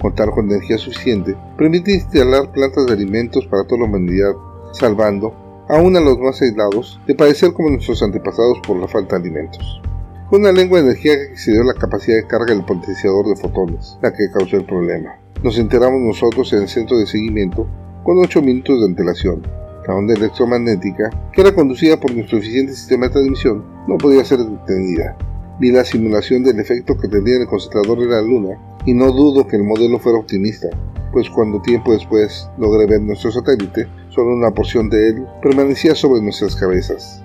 Contar 0.00 0.30
con 0.30 0.46
energía 0.46 0.78
suficiente 0.78 1.36
permite 1.58 1.92
instalar 1.92 2.52
plantas 2.52 2.86
de 2.86 2.94
alimentos 2.94 3.46
para 3.48 3.64
toda 3.64 3.82
la 3.82 3.88
humanidad, 3.88 4.32
salvando, 4.72 5.47
aún 5.68 5.96
a 5.96 6.00
los 6.00 6.18
más 6.18 6.40
aislados, 6.40 7.00
de 7.06 7.14
padecer 7.14 7.52
como 7.52 7.70
nuestros 7.70 8.02
antepasados 8.02 8.58
por 8.66 8.76
la 8.78 8.88
falta 8.88 9.18
de 9.18 9.28
alimentos. 9.28 9.80
Fue 10.28 10.38
una 10.38 10.52
lengua 10.52 10.78
de 10.78 10.86
energía 10.86 11.14
que 11.16 11.32
excedió 11.32 11.62
la 11.62 11.74
capacidad 11.74 12.16
de 12.16 12.26
carga 12.26 12.54
del 12.54 12.64
potenciador 12.64 13.26
de 13.26 13.36
fotones, 13.36 13.98
la 14.02 14.12
que 14.12 14.30
causó 14.30 14.56
el 14.56 14.66
problema. 14.66 15.18
Nos 15.42 15.58
enteramos 15.58 16.00
nosotros 16.00 16.52
en 16.52 16.62
el 16.62 16.68
centro 16.68 16.98
de 16.98 17.06
seguimiento 17.06 17.66
con 18.02 18.18
8 18.18 18.42
minutos 18.42 18.80
de 18.80 18.86
antelación, 18.86 19.42
la 19.86 19.94
onda 19.94 20.14
electromagnética, 20.14 21.10
que 21.32 21.40
era 21.40 21.54
conducida 21.54 21.98
por 21.98 22.14
nuestro 22.14 22.38
eficiente 22.38 22.74
sistema 22.74 23.06
de 23.06 23.12
transmisión, 23.12 23.64
no 23.86 23.96
podía 23.96 24.24
ser 24.24 24.40
detenida. 24.40 25.16
Vi 25.60 25.72
la 25.72 25.84
simulación 25.84 26.44
del 26.44 26.60
efecto 26.60 26.96
que 26.96 27.08
tendría 27.08 27.38
el 27.38 27.46
concentrador 27.46 27.98
de 27.98 28.06
la 28.06 28.20
Luna 28.20 28.58
y 28.84 28.92
no 28.92 29.10
dudo 29.12 29.46
que 29.46 29.56
el 29.56 29.64
modelo 29.64 29.98
fuera 29.98 30.18
optimista, 30.18 30.68
pues 31.12 31.28
cuando 31.30 31.62
tiempo 31.62 31.92
después 31.92 32.48
logré 32.58 32.86
ver 32.86 33.00
nuestro 33.00 33.32
satélite, 33.32 33.88
solo 34.18 34.34
una 34.34 34.50
porción 34.50 34.90
de 34.90 35.10
él 35.10 35.26
permanecía 35.40 35.94
sobre 35.94 36.20
nuestras 36.20 36.56
cabezas. 36.56 37.22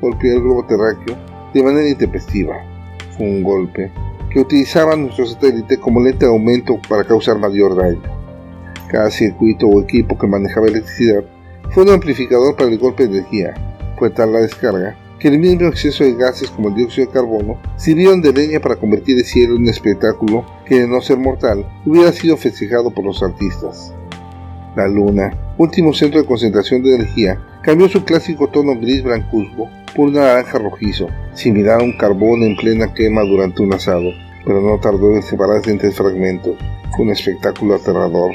Golpeé 0.00 0.34
el 0.36 0.40
globo 0.40 0.64
terráqueo 0.64 1.18
de 1.52 1.62
manera 1.64 1.88
intempestiva. 1.88 2.64
Fue 3.16 3.26
un 3.26 3.42
golpe 3.42 3.90
que 4.30 4.38
utilizaba 4.38 4.94
nuestro 4.94 5.26
satélite 5.26 5.78
como 5.78 6.00
lente 6.00 6.26
de 6.26 6.30
aumento 6.30 6.78
para 6.88 7.02
causar 7.02 7.40
mayor 7.40 7.74
daño. 7.74 8.02
Cada 8.88 9.10
circuito 9.10 9.66
o 9.66 9.80
equipo 9.80 10.16
que 10.16 10.28
manejaba 10.28 10.68
electricidad 10.68 11.24
fue 11.70 11.82
un 11.82 11.90
amplificador 11.90 12.54
para 12.54 12.70
el 12.70 12.78
golpe 12.78 13.08
de 13.08 13.18
energía. 13.18 13.54
Fue 13.98 14.10
tal 14.10 14.32
la 14.32 14.42
descarga 14.42 14.96
que 15.18 15.26
el 15.26 15.40
mismo 15.40 15.66
exceso 15.66 16.04
de 16.04 16.14
gases 16.14 16.50
como 16.50 16.68
el 16.68 16.76
dióxido 16.76 17.08
de 17.08 17.12
carbono 17.12 17.60
sirvieron 17.74 18.22
de 18.22 18.32
leña 18.32 18.60
para 18.60 18.76
convertir 18.76 19.18
el 19.18 19.24
cielo 19.24 19.56
en 19.56 19.62
un 19.62 19.68
espectáculo 19.68 20.46
que 20.64 20.82
de 20.82 20.86
no 20.86 21.02
ser 21.02 21.18
mortal 21.18 21.68
hubiera 21.84 22.12
sido 22.12 22.36
festejado 22.36 22.92
por 22.92 23.04
los 23.04 23.24
artistas. 23.24 23.92
La 24.76 24.86
luna, 24.86 25.32
último 25.58 25.92
centro 25.92 26.20
de 26.20 26.26
concentración 26.26 26.82
de 26.82 26.94
energía, 26.94 27.40
cambió 27.62 27.88
su 27.88 28.04
clásico 28.04 28.48
tono 28.48 28.78
gris 28.78 29.02
blancuzco 29.02 29.68
por 29.96 30.08
un 30.08 30.14
naranja 30.14 30.58
rojizo, 30.58 31.08
similar 31.34 31.80
a 31.80 31.84
un 31.84 31.96
carbón 31.96 32.44
en 32.44 32.56
plena 32.56 32.94
quema 32.94 33.22
durante 33.22 33.62
un 33.62 33.74
asado, 33.74 34.10
pero 34.44 34.60
no 34.60 34.78
tardó 34.78 35.14
en 35.14 35.22
separarse 35.22 35.70
en 35.70 35.78
tres 35.78 35.96
fragmentos. 35.96 36.56
Fue 36.94 37.04
un 37.04 37.10
espectáculo 37.10 37.74
aterrador. 37.74 38.32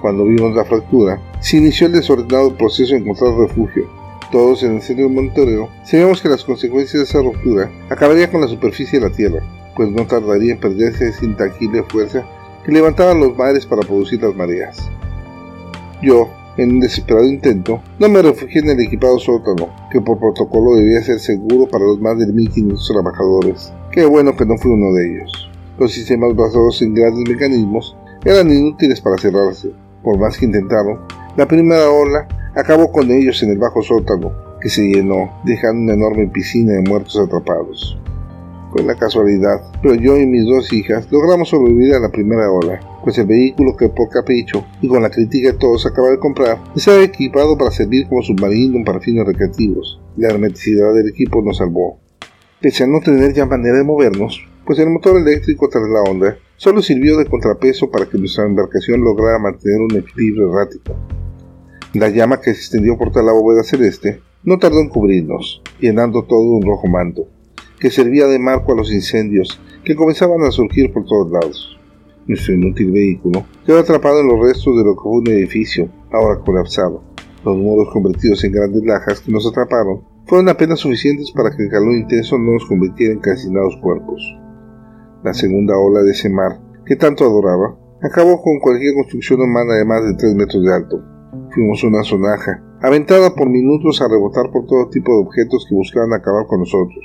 Cuando 0.00 0.24
vimos 0.24 0.54
la 0.54 0.64
fractura, 0.64 1.20
se 1.40 1.58
inició 1.58 1.86
el 1.86 1.92
desordenado 1.92 2.56
proceso 2.56 2.94
de 2.94 3.00
encontrar 3.00 3.34
refugio. 3.34 3.86
Todos 4.32 4.62
en 4.62 4.76
el 4.76 4.82
centro 4.82 5.08
de 5.08 5.14
monitoreo 5.14 5.68
sabíamos 5.84 6.22
que 6.22 6.28
las 6.28 6.44
consecuencias 6.44 6.94
de 6.94 7.04
esa 7.04 7.20
ruptura 7.20 7.70
acabarían 7.90 8.30
con 8.30 8.40
la 8.40 8.48
superficie 8.48 8.98
de 8.98 9.08
la 9.08 9.14
Tierra, 9.14 9.40
pues 9.76 9.90
no 9.90 10.06
tardaría 10.06 10.52
en 10.52 10.60
perderse 10.60 11.08
esa 11.08 11.24
intangible 11.24 11.82
fuerza 11.82 12.24
que 12.64 12.72
levantaba 12.72 13.12
los 13.12 13.36
mares 13.36 13.66
para 13.66 13.82
producir 13.82 14.22
las 14.22 14.34
mareas. 14.34 14.90
Yo, 16.02 16.28
en 16.56 16.72
un 16.72 16.80
desesperado 16.80 17.26
intento, 17.26 17.82
no 17.98 18.08
me 18.08 18.22
refugié 18.22 18.60
en 18.60 18.70
el 18.70 18.80
equipado 18.80 19.18
sótano, 19.18 19.68
que 19.90 20.00
por 20.00 20.18
protocolo 20.18 20.76
debía 20.76 21.02
ser 21.02 21.20
seguro 21.20 21.68
para 21.68 21.84
los 21.84 22.00
más 22.00 22.18
de 22.18 22.26
1500 22.26 22.88
trabajadores. 22.88 23.72
Qué 23.92 24.06
bueno 24.06 24.36
que 24.36 24.46
no 24.46 24.56
fui 24.56 24.70
uno 24.70 24.92
de 24.94 25.12
ellos. 25.12 25.50
Los 25.78 25.92
sistemas 25.92 26.34
basados 26.34 26.80
en 26.82 26.94
grandes 26.94 27.28
mecanismos 27.28 27.96
eran 28.24 28.50
inútiles 28.50 29.00
para 29.00 29.18
cerrarse, 29.18 29.70
por 30.02 30.18
más 30.18 30.38
que 30.38 30.46
intentaron, 30.46 31.00
la 31.36 31.46
primera 31.46 31.90
ola 31.90 32.26
acabó 32.54 32.90
con 32.90 33.10
ellos 33.10 33.42
en 33.42 33.50
el 33.50 33.58
bajo 33.58 33.82
sótano, 33.82 34.32
que 34.60 34.68
se 34.68 34.82
llenó, 34.82 35.30
dejando 35.44 35.82
una 35.82 35.94
enorme 35.94 36.26
piscina 36.26 36.72
de 36.72 36.82
muertos 36.82 37.18
atrapados. 37.18 37.98
Fue 38.72 38.82
la 38.82 38.94
casualidad, 38.94 39.62
pero 39.82 39.94
yo 39.94 40.16
y 40.16 40.26
mis 40.26 40.44
dos 40.46 40.72
hijas 40.72 41.10
logramos 41.10 41.48
sobrevivir 41.48 41.94
a 41.94 42.00
la 42.00 42.10
primera 42.10 42.50
ola, 42.50 42.80
pues 43.02 43.18
el 43.18 43.26
vehículo 43.26 43.76
que 43.76 43.88
por 43.88 44.08
capricho 44.08 44.64
y 44.80 44.88
con 44.88 45.02
la 45.02 45.10
crítica 45.10 45.52
de 45.52 45.58
todos 45.58 45.86
acaba 45.86 46.10
de 46.10 46.18
comprar 46.18 46.62
estaba 46.74 47.02
equipado 47.02 47.56
para 47.56 47.70
servir 47.70 48.08
como 48.08 48.22
submarino 48.22 48.84
para 48.84 49.00
fines 49.00 49.26
recreativos. 49.26 50.00
La 50.16 50.28
hermeticidad 50.28 50.94
del 50.94 51.08
equipo 51.08 51.42
nos 51.42 51.58
salvó. 51.58 51.98
Pese 52.60 52.84
a 52.84 52.86
no 52.86 53.00
tener 53.00 53.32
ya 53.32 53.46
manera 53.46 53.78
de 53.78 53.84
movernos, 53.84 54.46
pues 54.66 54.78
el 54.78 54.90
motor 54.90 55.16
eléctrico 55.16 55.68
tras 55.68 55.88
la 55.88 56.02
onda 56.02 56.36
solo 56.56 56.82
sirvió 56.82 57.16
de 57.16 57.26
contrapeso 57.26 57.90
para 57.90 58.06
que 58.06 58.18
nuestra 58.18 58.44
embarcación 58.44 59.02
lograra 59.02 59.38
mantener 59.38 59.80
un 59.80 59.96
equilibrio 59.96 60.50
errático. 60.50 60.94
La 61.94 62.08
llama 62.08 62.40
que 62.40 62.54
se 62.54 62.60
extendió 62.60 62.96
por 62.96 63.10
toda 63.10 63.24
la 63.24 63.32
bóveda 63.32 63.64
celeste 63.64 64.20
no 64.44 64.58
tardó 64.58 64.80
en 64.80 64.90
cubrirnos, 64.90 65.62
llenando 65.80 66.24
todo 66.24 66.42
un 66.42 66.62
rojo 66.62 66.86
manto, 66.86 67.26
que 67.78 67.90
servía 67.90 68.26
de 68.26 68.38
marco 68.38 68.72
a 68.72 68.76
los 68.76 68.92
incendios 68.92 69.60
que 69.84 69.96
comenzaban 69.96 70.42
a 70.42 70.50
surgir 70.50 70.92
por 70.92 71.04
todos 71.04 71.32
lados. 71.32 71.79
Nuestro 72.30 72.54
inútil 72.54 72.92
vehículo 72.92 73.44
quedó 73.66 73.80
atrapado 73.80 74.20
en 74.20 74.28
los 74.28 74.38
restos 74.38 74.76
de 74.76 74.84
lo 74.84 74.94
que 74.94 75.02
fue 75.02 75.18
un 75.18 75.26
edificio, 75.26 75.88
ahora 76.12 76.38
colapsado. 76.38 77.02
Los 77.44 77.56
muros 77.56 77.92
convertidos 77.92 78.44
en 78.44 78.52
grandes 78.52 78.84
lajas 78.84 79.18
que 79.18 79.32
nos 79.32 79.48
atraparon 79.48 80.04
fueron 80.26 80.48
apenas 80.48 80.78
suficientes 80.78 81.32
para 81.32 81.50
que 81.50 81.64
el 81.64 81.70
calor 81.70 81.92
intenso 81.92 82.38
no 82.38 82.52
nos 82.52 82.66
convirtiera 82.66 83.14
en 83.14 83.18
calcinados 83.18 83.76
cuerpos. 83.82 84.22
La 85.24 85.34
segunda 85.34 85.76
ola 85.76 86.04
de 86.04 86.12
ese 86.12 86.30
mar, 86.30 86.60
que 86.86 86.94
tanto 86.94 87.24
adoraba, 87.24 87.76
acabó 88.00 88.40
con 88.40 88.60
cualquier 88.60 88.94
construcción 88.94 89.40
humana 89.40 89.74
de 89.74 89.84
más 89.84 90.04
de 90.04 90.14
3 90.14 90.32
metros 90.36 90.62
de 90.62 90.72
alto. 90.72 91.02
Fuimos 91.50 91.82
una 91.82 92.04
sonaja, 92.04 92.62
aventada 92.80 93.34
por 93.34 93.50
minutos 93.50 94.00
a 94.02 94.08
rebotar 94.08 94.52
por 94.52 94.66
todo 94.66 94.88
tipo 94.88 95.10
de 95.10 95.26
objetos 95.26 95.66
que 95.68 95.74
buscaban 95.74 96.12
acabar 96.12 96.46
con 96.46 96.60
nosotros. 96.60 97.04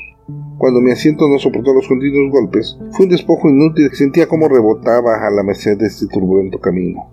Cuando 0.57 0.79
mi 0.79 0.91
asiento 0.91 1.27
no 1.27 1.37
soportó 1.37 1.73
los 1.73 1.87
continuos 1.87 2.31
golpes, 2.31 2.77
fue 2.91 3.05
un 3.05 3.11
despojo 3.11 3.49
inútil 3.49 3.89
que 3.89 3.97
sentía 3.97 4.27
como 4.27 4.47
rebotaba 4.47 5.27
a 5.27 5.29
la 5.29 5.43
merced 5.43 5.77
de 5.77 5.87
este 5.87 6.07
turbulento 6.07 6.59
camino. 6.59 7.09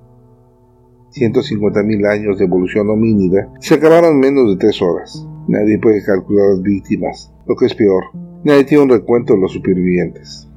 150.000 1.13 2.07
años 2.09 2.39
de 2.39 2.45
evolución 2.45 2.89
homínida 2.89 3.53
se 3.61 3.75
acabaron 3.75 4.15
en 4.15 4.21
menos 4.21 4.49
de 4.49 4.57
tres 4.57 4.81
horas. 4.81 5.27
Nadie 5.49 5.79
puede 5.79 6.05
calcular 6.05 6.51
las 6.51 6.63
víctimas. 6.63 7.33
Lo 7.47 7.57
que 7.57 7.67
es 7.67 7.75
peor, 7.75 8.05
nadie 8.45 8.65
tiene 8.65 8.85
un 8.85 8.91
recuento 8.91 9.35
de 9.35 9.41
los 9.41 9.53
supervivientes. 9.53 10.49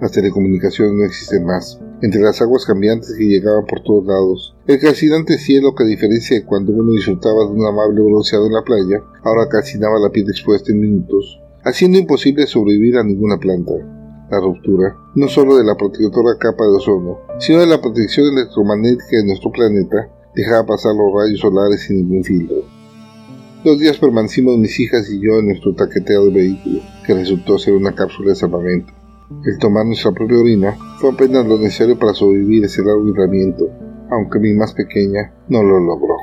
Las 0.00 0.12
telecomunicaciones 0.12 0.92
no 0.92 1.04
existen 1.04 1.46
más. 1.46 1.80
Entre 2.02 2.20
las 2.20 2.42
aguas 2.42 2.66
cambiantes 2.66 3.14
que 3.16 3.24
llegaban 3.24 3.64
por 3.64 3.82
todos 3.82 4.04
lados, 4.04 4.54
el 4.66 4.78
calcinante 4.78 5.38
cielo 5.38 5.74
que 5.74 5.84
a 5.84 5.86
diferencia 5.86 6.38
de 6.38 6.44
cuando 6.44 6.72
uno 6.72 6.92
disfrutaba 6.92 7.46
de 7.46 7.52
un 7.52 7.64
amable 7.64 8.02
bronceado 8.02 8.46
en 8.46 8.52
la 8.52 8.62
playa, 8.62 9.02
ahora 9.24 9.48
calcinaba 9.48 9.98
la 9.98 10.10
piel 10.10 10.28
expuesta 10.28 10.70
en 10.70 10.80
minutos, 10.80 11.40
haciendo 11.66 11.98
imposible 11.98 12.46
sobrevivir 12.46 12.96
a 12.96 13.02
ninguna 13.02 13.38
planta. 13.38 13.72
La 14.30 14.38
ruptura, 14.40 14.94
no 15.16 15.26
solo 15.26 15.56
de 15.56 15.64
la 15.64 15.74
protectora 15.74 16.38
capa 16.38 16.64
de 16.64 16.76
ozono, 16.76 17.18
sino 17.40 17.60
de 17.60 17.66
la 17.66 17.80
protección 17.80 18.32
electromagnética 18.32 19.16
de 19.16 19.26
nuestro 19.26 19.50
planeta, 19.50 20.08
dejaba 20.34 20.64
pasar 20.66 20.94
los 20.94 21.12
rayos 21.12 21.40
solares 21.40 21.82
sin 21.82 21.96
ningún 21.96 22.22
filtro. 22.22 22.56
Dos 23.64 23.80
días 23.80 23.98
permanecimos 23.98 24.58
mis 24.58 24.78
hijas 24.78 25.10
y 25.10 25.20
yo 25.20 25.40
en 25.40 25.46
nuestro 25.46 25.74
taqueteo 25.74 26.26
de 26.26 26.30
vehículo, 26.30 26.80
que 27.04 27.14
resultó 27.14 27.58
ser 27.58 27.74
una 27.74 27.92
cápsula 27.92 28.30
de 28.30 28.36
salvamento. 28.36 28.92
El 29.44 29.58
tomar 29.58 29.86
nuestra 29.86 30.12
propia 30.12 30.38
orina 30.38 30.76
fue 31.00 31.10
apenas 31.10 31.46
lo 31.46 31.58
necesario 31.58 31.98
para 31.98 32.14
sobrevivir 32.14 32.64
ese 32.64 32.84
largo 32.84 33.06
aislamiento, 33.06 33.68
aunque 34.12 34.38
mi 34.38 34.54
más 34.54 34.72
pequeña 34.72 35.32
no 35.48 35.64
lo 35.64 35.80
logró. 35.80 36.14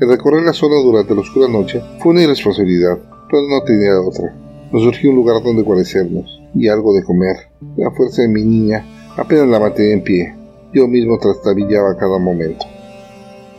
El 0.00 0.08
recorrer 0.08 0.44
la 0.44 0.52
zona 0.52 0.76
durante 0.76 1.16
la 1.16 1.22
oscura 1.22 1.48
noche 1.48 1.82
fue 2.00 2.12
una 2.12 2.22
irresponsabilidad, 2.22 3.00
pero 3.30 3.42
no 3.48 3.62
tenía 3.62 4.00
otra. 4.00 4.34
Nos 4.72 4.82
surgió 4.82 5.10
un 5.10 5.16
lugar 5.16 5.42
donde 5.42 5.62
guarecernos 5.62 6.40
y 6.54 6.68
algo 6.68 6.94
de 6.94 7.02
comer. 7.02 7.36
La 7.76 7.90
fuerza 7.90 8.22
de 8.22 8.28
mi 8.28 8.42
niña 8.42 8.84
apenas 9.16 9.48
la 9.48 9.60
mantenía 9.60 9.94
en 9.94 10.02
pie. 10.02 10.34
Yo 10.72 10.86
mismo 10.86 11.18
trastabillaba 11.18 11.96
cada 11.96 12.18
momento. 12.18 12.66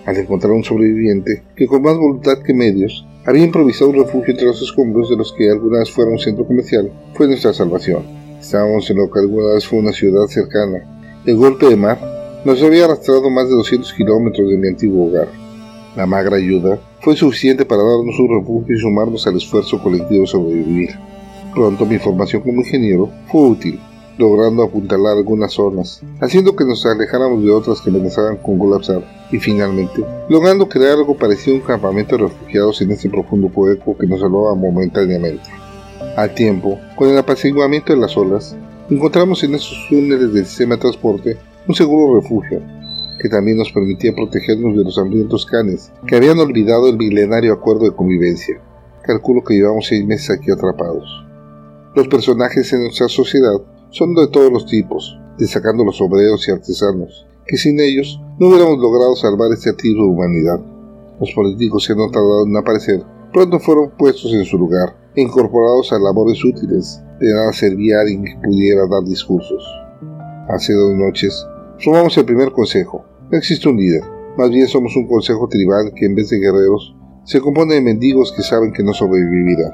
Al 0.05 0.17
encontrar 0.17 0.53
un 0.53 0.63
sobreviviente 0.63 1.43
que 1.55 1.67
con 1.67 1.81
más 1.81 1.97
voluntad 1.97 2.39
que 2.43 2.53
medios 2.53 3.05
había 3.25 3.43
improvisado 3.43 3.91
un 3.91 3.97
refugio 3.97 4.31
entre 4.31 4.47
los 4.47 4.61
escombros 4.61 5.09
de 5.09 5.17
los 5.17 5.33
que 5.33 5.49
alguna 5.49 5.79
vez 5.79 5.91
fuera 5.91 6.11
un 6.11 6.19
centro 6.19 6.45
comercial, 6.45 6.91
fue 7.13 7.27
nuestra 7.27 7.53
salvación. 7.53 8.03
Estábamos 8.39 8.89
en 8.89 8.97
lo 8.97 9.11
que 9.11 9.19
alguna 9.19 9.53
vez 9.53 9.67
fue 9.67 9.79
una 9.79 9.91
ciudad 9.91 10.25
cercana. 10.27 11.21
El 11.25 11.35
golpe 11.35 11.67
de 11.67 11.75
mar 11.75 11.99
nos 12.45 12.63
había 12.63 12.85
arrastrado 12.85 13.29
más 13.29 13.49
de 13.49 13.55
200 13.55 13.93
kilómetros 13.93 14.49
de 14.49 14.57
mi 14.57 14.67
antiguo 14.69 15.07
hogar. 15.07 15.27
La 15.95 16.05
magra 16.05 16.37
ayuda 16.37 16.79
fue 17.01 17.15
suficiente 17.15 17.65
para 17.65 17.81
darnos 17.81 18.19
un 18.19 18.39
refugio 18.39 18.75
y 18.75 18.79
sumarnos 18.79 19.25
al 19.25 19.37
esfuerzo 19.37 19.81
colectivo 19.81 20.21
de 20.21 20.27
sobrevivir. 20.27 20.89
Pronto 21.53 21.85
mi 21.85 21.97
formación 21.97 22.43
como 22.43 22.61
ingeniero 22.61 23.09
fue 23.31 23.41
útil, 23.41 23.79
logrando 24.19 24.63
apuntalar 24.63 25.17
algunas 25.17 25.53
zonas, 25.53 26.01
haciendo 26.21 26.55
que 26.55 26.65
nos 26.65 26.85
alejáramos 26.85 27.43
de 27.43 27.51
otras 27.51 27.81
que 27.81 27.89
amenazaban 27.89 28.37
con 28.37 28.59
colapsar, 28.59 29.03
y 29.31 29.39
finalmente, 29.39 30.05
logrando 30.29 30.69
crear 30.69 30.97
algo 30.97 31.17
parecido 31.17 31.55
a 31.55 31.59
un 31.59 31.65
campamento 31.65 32.17
de 32.17 32.23
refugiados 32.23 32.81
en 32.81 32.91
ese 32.91 33.09
profundo 33.09 33.49
hueco 33.53 33.97
que 33.97 34.05
nos 34.05 34.19
salvaba 34.19 34.53
momentáneamente. 34.53 35.49
Al 36.15 36.33
tiempo, 36.35 36.77
con 36.95 37.09
el 37.09 37.17
apaciguamiento 37.17 37.93
de 37.93 37.99
las 37.99 38.15
olas, 38.15 38.55
encontramos 38.89 39.43
en 39.43 39.55
esos 39.55 39.87
túneles 39.89 40.33
del 40.33 40.45
sistema 40.45 40.75
de 40.75 40.81
transporte 40.81 41.37
un 41.67 41.75
seguro 41.75 42.19
refugio, 42.19 42.61
que 43.19 43.29
también 43.29 43.57
nos 43.57 43.71
permitía 43.71 44.15
protegernos 44.15 44.77
de 44.77 44.83
los 44.83 44.97
hambrientos 44.97 45.45
canes 45.45 45.91
que 46.07 46.15
habían 46.15 46.39
olvidado 46.39 46.87
el 46.87 46.97
milenario 46.97 47.53
acuerdo 47.53 47.85
de 47.85 47.95
convivencia. 47.95 48.61
Calculo 49.03 49.43
que 49.43 49.55
llevamos 49.55 49.87
seis 49.87 50.05
meses 50.05 50.29
aquí 50.29 50.51
atrapados. 50.51 51.07
Los 51.95 52.07
personajes 52.07 52.71
en 52.73 52.83
nuestra 52.83 53.07
sociedad 53.07 53.59
son 53.89 54.13
de 54.15 54.27
todos 54.27 54.51
los 54.51 54.65
tipos, 54.65 55.17
destacando 55.37 55.83
los 55.83 55.99
obreros 56.01 56.47
y 56.47 56.51
artesanos, 56.51 57.25
que 57.45 57.57
sin 57.57 57.79
ellos 57.79 58.21
no 58.39 58.47
hubiéramos 58.47 58.77
logrado 58.79 59.15
salvar 59.15 59.51
este 59.51 59.73
tipo 59.73 60.03
de 60.03 60.09
humanidad. 60.09 60.59
Los 61.19 61.31
políticos 61.33 61.87
que 61.87 61.95
no 61.95 62.09
tardado 62.09 62.45
en 62.45 62.55
aparecer 62.55 63.03
pronto 63.33 63.59
fueron 63.59 63.91
puestos 63.97 64.33
en 64.33 64.45
su 64.45 64.57
lugar 64.57 64.95
incorporados 65.15 65.91
a 65.91 65.99
labores 65.99 66.43
útiles. 66.43 67.01
De 67.19 67.33
nada 67.33 67.51
servía 67.53 67.99
alguien 67.99 68.23
que 68.23 68.37
pudiera 68.43 68.87
dar 68.87 69.03
discursos. 69.03 69.63
Hace 70.47 70.73
dos 70.73 70.93
noches 70.95 71.45
formamos 71.79 72.17
el 72.17 72.25
primer 72.25 72.51
consejo. 72.51 73.05
No 73.31 73.37
existe 73.37 73.69
un 73.69 73.77
líder, 73.77 74.03
más 74.37 74.49
bien 74.49 74.67
somos 74.67 74.95
un 74.95 75.05
consejo 75.05 75.47
tribal 75.47 75.91
que 75.95 76.05
en 76.07 76.15
vez 76.15 76.29
de 76.29 76.39
guerreros 76.39 76.95
se 77.25 77.39
compone 77.39 77.75
de 77.75 77.81
mendigos 77.81 78.31
que 78.31 78.41
saben 78.41 78.73
que 78.73 78.81
no 78.81 78.91
sobrevivirán. 78.91 79.71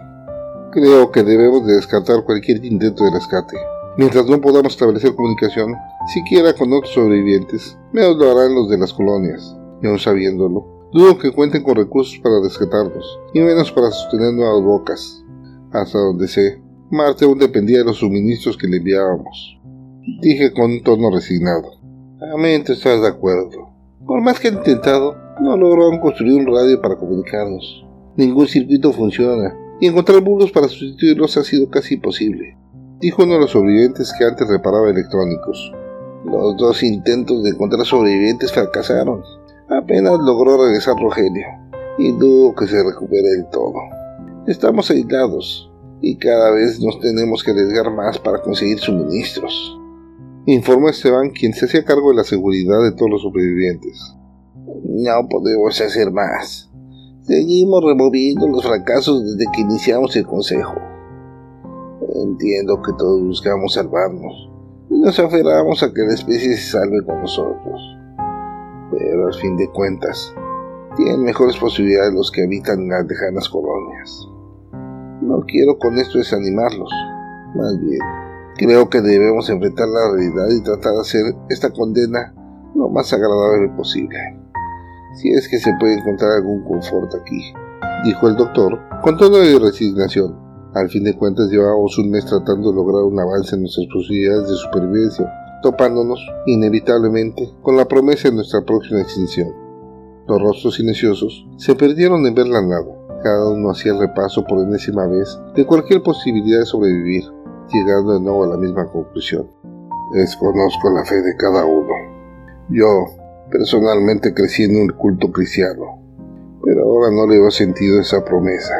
Creo 0.74 1.10
que 1.10 1.24
debemos 1.24 1.66
de 1.66 1.76
descartar 1.76 2.26
cualquier 2.26 2.66
intento 2.66 3.06
de 3.06 3.12
rescate. 3.12 3.56
Mientras 3.98 4.26
no 4.26 4.42
podamos 4.42 4.74
establecer 4.74 5.16
comunicación, 5.16 5.74
siquiera 6.14 6.54
con 6.54 6.74
otros 6.74 6.94
sobrevivientes, 6.94 7.78
menos 7.94 8.18
lo 8.18 8.30
harán 8.30 8.56
los 8.56 8.70
de 8.70 8.78
las 8.78 8.92
colonias. 8.92 9.56
Y 9.82 9.88
aún 9.88 10.00
sabiéndolo, 10.00 10.90
dudo 10.92 11.18
que 11.18 11.32
cuenten 11.32 11.64
con 11.64 11.76
recursos 11.76 12.20
para 12.20 12.42
rescatarnos, 12.44 13.06
y 13.34 13.40
menos 13.40 13.72
para 13.72 13.90
sostener 13.90 14.34
nuevas 14.34 14.62
bocas. 14.62 15.24
Hasta 15.72 15.98
donde 15.98 16.28
sé, 16.28 16.62
Marte 16.92 17.24
aún 17.24 17.40
dependía 17.40 17.78
de 17.78 17.86
los 17.86 18.00
suministros 18.00 18.58
que 18.58 18.68
le 18.68 18.78
enviábamos. 18.78 19.58
Dije 20.22 20.52
con 20.52 20.72
un 20.72 20.84
tono 20.84 21.10
resignado. 21.10 21.85
Realmente 22.20 22.74
estás 22.74 23.02
de 23.02 23.08
acuerdo. 23.08 23.70
Por 24.06 24.22
más 24.22 24.40
que 24.40 24.50
han 24.50 24.56
intentado, 24.56 25.16
no 25.42 25.58
lograron 25.58 26.00
construir 26.00 26.34
un 26.34 26.48
radio 26.48 26.82
para 26.82 26.96
comunicarnos. 26.96 27.86
Ningún 28.16 28.48
circuito 28.48 28.94
funciona, 28.94 29.56
y 29.82 29.88
encontrar 29.88 30.22
bulos 30.22 30.52
para 30.52 30.68
sustituirlos 30.68 31.36
ha 31.38 31.44
sido 31.44 31.70
casi 31.70 31.96
imposible 31.96 32.56
dijo 33.00 33.24
uno 33.24 33.34
de 33.34 33.42
los 33.42 33.52
sobrevivientes 33.52 34.14
que 34.18 34.26
antes 34.26 34.48
reparaba 34.48 34.90
electrónicos. 34.90 35.72
Los 36.26 36.58
dos 36.58 36.82
intentos 36.82 37.44
de 37.44 37.52
encontrar 37.52 37.86
sobrevivientes 37.86 38.52
fracasaron. 38.52 39.22
Apenas 39.70 40.20
logró 40.20 40.58
regresar 40.66 40.96
Rogelio, 41.00 41.46
y 41.98 42.12
dudo 42.14 42.56
que 42.56 42.68
se 42.68 42.84
recupere 42.84 43.30
del 43.30 43.48
todo. 43.52 43.76
Estamos 44.48 44.90
aislados, 44.90 45.72
y 46.02 46.18
cada 46.18 46.52
vez 46.52 46.80
nos 46.80 47.00
tenemos 47.00 47.44
que 47.44 47.52
arriesgar 47.52 47.92
más 47.92 48.18
para 48.18 48.42
conseguir 48.42 48.80
suministros. 48.80 49.80
Informó 50.48 50.90
Esteban, 50.90 51.32
quien 51.32 51.54
se 51.54 51.66
hacía 51.66 51.84
cargo 51.84 52.12
de 52.12 52.18
la 52.18 52.24
seguridad 52.24 52.80
de 52.84 52.92
todos 52.92 53.10
los 53.10 53.24
sobrevivientes. 53.24 54.16
No 54.84 55.28
podemos 55.28 55.82
hacer 55.82 56.12
más. 56.12 56.70
Seguimos 57.24 57.84
removiendo 57.84 58.48
los 58.48 58.64
fracasos 58.64 59.24
desde 59.24 59.52
que 59.52 59.62
iniciamos 59.62 60.16
el 60.16 60.28
consejo. 60.28 60.76
Entiendo 62.14 62.80
que 62.84 62.94
todos 62.94 63.24
buscamos 63.24 63.74
salvarnos 63.74 64.52
y 64.92 65.00
nos 65.00 65.18
aferramos 65.18 65.82
a 65.82 65.92
que 65.92 66.04
la 66.04 66.14
especie 66.14 66.56
se 66.56 66.72
salve 66.72 67.04
con 67.04 67.22
nosotros. 67.22 67.82
Pero 68.92 69.26
al 69.26 69.34
fin 69.34 69.58
de 69.58 69.68
cuentas, 69.72 70.32
tienen 70.96 71.24
mejores 71.24 71.58
posibilidades 71.58 72.14
los 72.14 72.30
que 72.30 72.44
habitan 72.44 72.82
en 72.82 72.90
las 72.90 73.08
lejanas 73.08 73.50
colonias. 73.50 74.28
No 75.24 75.44
quiero 75.48 75.80
con 75.80 75.98
esto 75.98 76.20
desanimarlos, 76.20 76.92
más 77.56 77.80
bien, 77.82 78.00
creo 78.58 78.90
que 78.90 79.02
debemos 79.02 79.50
enfrentar 79.50 79.88
la 79.88 80.12
realidad 80.14 80.48
y 80.58 80.64
tratar 80.64 80.94
de 80.94 81.02
hacer 81.02 81.36
esta 81.50 81.72
condena 81.72 82.34
lo 82.76 82.90
más 82.90 83.12
agradable 83.14 83.70
posible. 83.76 84.18
Si 85.16 85.30
es 85.30 85.48
que 85.48 85.60
se 85.60 85.72
puede 85.80 86.00
encontrar 86.00 86.32
algún 86.32 86.64
confort 86.64 87.14
aquí, 87.16 87.54
dijo 88.04 88.28
el 88.28 88.36
doctor 88.36 88.80
con 89.02 89.18
tono 89.18 89.38
de 89.38 89.60
resignación. 89.60 90.44
Al 90.74 90.90
fin 90.90 91.06
de 91.06 91.16
cuentas 91.16 91.50
llevábamos 91.50 91.98
un 91.98 92.12
mes 92.12 92.26
tratando 92.26 92.70
de 92.70 92.76
lograr 92.76 93.04
un 93.04 93.18
avance 93.18 93.56
en 93.56 93.62
nuestras 93.62 93.88
posibilidades 93.94 94.50
de 94.50 94.56
supervivencia, 94.56 95.32
topándonos, 95.64 96.20
inevitablemente, 96.48 97.50
con 97.62 97.78
la 97.78 97.86
promesa 97.86 98.28
de 98.28 98.36
nuestra 98.36 98.62
próxima 98.62 99.02
extinción. 99.02 99.54
Los 100.28 100.42
rostros 100.42 100.76
silenciosos 100.76 101.48
se 101.58 101.76
perdieron 101.76 102.26
en 102.26 102.36
ver 102.36 102.48
la 102.48 102.62
nada. 102.62 102.86
Cada 103.24 103.50
uno 103.50 103.70
hacía 103.70 103.94
el 103.94 104.00
repaso 104.00 104.44
por 104.44 104.60
enésima 104.60 105.08
vez 105.08 105.40
de 105.56 105.66
cualquier 105.66 106.04
posibilidad 106.04 106.60
de 106.60 106.66
sobrevivir, 106.66 107.24
llegando 107.72 108.14
de 108.14 108.20
nuevo 108.22 108.44
a 108.44 108.48
la 108.48 108.58
misma 108.58 108.86
conclusión. 108.88 109.50
Desconozco 110.14 110.90
la 110.92 111.04
fe 111.04 111.22
de 111.22 111.36
cada 111.38 111.66
uno. 111.66 111.94
Yo 112.70 112.86
Personalmente 113.50 114.34
crecí 114.34 114.64
en 114.64 114.76
un 114.76 114.90
culto 114.90 115.32
cristiano, 115.32 116.02
pero 116.64 116.84
ahora 116.84 117.12
no 117.12 117.28
le 117.28 117.40
veo 117.40 117.52
sentido 117.52 118.02
esa 118.02 118.26
promesa. 118.26 118.74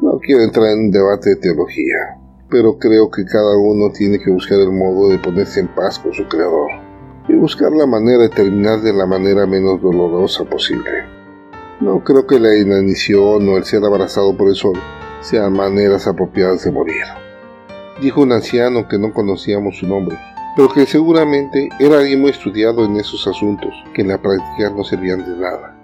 No 0.00 0.18
quiero 0.20 0.44
entrar 0.44 0.68
en 0.68 0.84
un 0.84 0.90
debate 0.92 1.30
de 1.30 1.36
teología, 1.36 2.16
pero 2.48 2.78
creo 2.78 3.10
que 3.10 3.24
cada 3.24 3.56
uno 3.58 3.90
tiene 3.90 4.20
que 4.20 4.30
buscar 4.30 4.60
el 4.60 4.70
modo 4.70 5.08
de 5.08 5.18
ponerse 5.18 5.58
en 5.58 5.74
paz 5.74 5.98
con 5.98 6.12
su 6.12 6.26
creador 6.28 6.70
y 7.28 7.34
buscar 7.34 7.72
la 7.72 7.86
manera 7.86 8.22
de 8.22 8.28
terminar 8.28 8.80
de 8.80 8.92
la 8.92 9.06
manera 9.06 9.44
menos 9.44 9.82
dolorosa 9.82 10.44
posible. 10.44 11.04
No 11.80 12.04
creo 12.04 12.28
que 12.28 12.38
la 12.38 12.56
inanición 12.56 13.48
o 13.48 13.56
el 13.56 13.64
ser 13.64 13.84
abrazado 13.84 14.36
por 14.36 14.48
el 14.48 14.54
sol 14.54 14.78
sean 15.20 15.52
maneras 15.52 16.06
apropiadas 16.06 16.64
de 16.64 16.70
morir. 16.70 17.02
Dijo 18.00 18.22
un 18.22 18.32
anciano 18.32 18.88
que 18.88 18.98
no 18.98 19.12
conocíamos 19.12 19.78
su 19.78 19.86
nombre, 19.86 20.16
pero 20.56 20.72
que 20.72 20.86
seguramente 20.86 21.68
era 21.78 21.98
alguien 21.98 22.22
muy 22.22 22.30
estudiado 22.30 22.84
en 22.84 22.96
esos 22.96 23.26
asuntos, 23.26 23.74
que 23.94 24.02
en 24.02 24.08
la 24.08 24.22
práctica 24.22 24.70
no 24.70 24.84
servían 24.84 25.24
de 25.24 25.36
nada. 25.36 25.76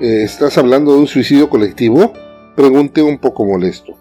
Eh, 0.00 0.22
¿Estás 0.22 0.56
hablando 0.56 0.92
de 0.92 1.00
un 1.00 1.06
suicidio 1.06 1.50
colectivo? 1.50 2.12
Pregunté 2.54 3.02
un 3.02 3.18
poco 3.18 3.44
molesto. 3.44 3.94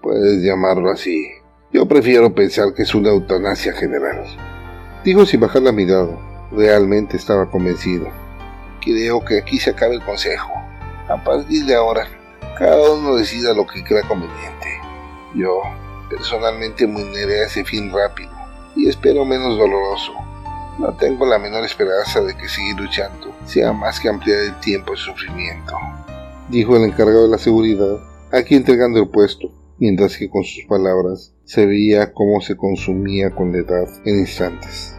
Puedes 0.00 0.42
llamarlo 0.42 0.90
así. 0.90 1.26
Yo 1.70 1.86
prefiero 1.86 2.34
pensar 2.34 2.72
que 2.72 2.82
es 2.82 2.94
una 2.94 3.10
eutanasia 3.10 3.74
general. 3.74 4.24
Dijo 5.04 5.26
sin 5.26 5.40
bajar 5.40 5.62
la 5.62 5.72
mirada. 5.72 6.16
Realmente 6.50 7.18
estaba 7.18 7.50
convencido. 7.50 8.08
Creo 8.80 9.22
que 9.22 9.38
aquí 9.38 9.58
se 9.58 9.70
acaba 9.70 9.92
el 9.92 10.02
consejo. 10.02 10.50
A 11.08 11.22
partir 11.22 11.66
de 11.66 11.74
ahora, 11.74 12.06
cada 12.58 12.90
uno 12.92 13.16
decida 13.16 13.52
lo 13.52 13.66
que 13.66 13.84
crea 13.84 14.02
conveniente. 14.08 14.80
Yo, 15.34 15.60
personalmente, 16.08 16.86
me 16.86 17.02
uniré 17.02 17.42
a 17.42 17.46
ese 17.46 17.64
fin 17.64 17.92
rápido 17.92 18.30
y 18.76 18.88
espero 18.88 19.24
menos 19.24 19.58
doloroso. 19.58 20.12
No 20.78 20.92
tengo 20.94 21.26
la 21.26 21.38
menor 21.38 21.64
esperanza 21.64 22.20
de 22.20 22.36
que 22.36 22.48
seguir 22.48 22.78
luchando 22.78 23.34
sea 23.44 23.72
más 23.72 23.98
que 23.98 24.08
ampliar 24.08 24.40
el 24.40 24.60
tiempo 24.60 24.92
de 24.92 24.98
sufrimiento, 24.98 25.72
dijo 26.48 26.76
el 26.76 26.84
encargado 26.84 27.24
de 27.24 27.30
la 27.30 27.38
seguridad, 27.38 27.98
aquí 28.30 28.54
entregando 28.54 29.00
el 29.00 29.08
puesto, 29.08 29.48
mientras 29.78 30.16
que 30.16 30.30
con 30.30 30.44
sus 30.44 30.64
palabras 30.66 31.34
se 31.44 31.66
veía 31.66 32.12
cómo 32.12 32.40
se 32.40 32.56
consumía 32.56 33.30
con 33.34 33.52
la 33.52 33.58
edad 33.58 33.88
en 34.04 34.20
instantes. 34.20 34.94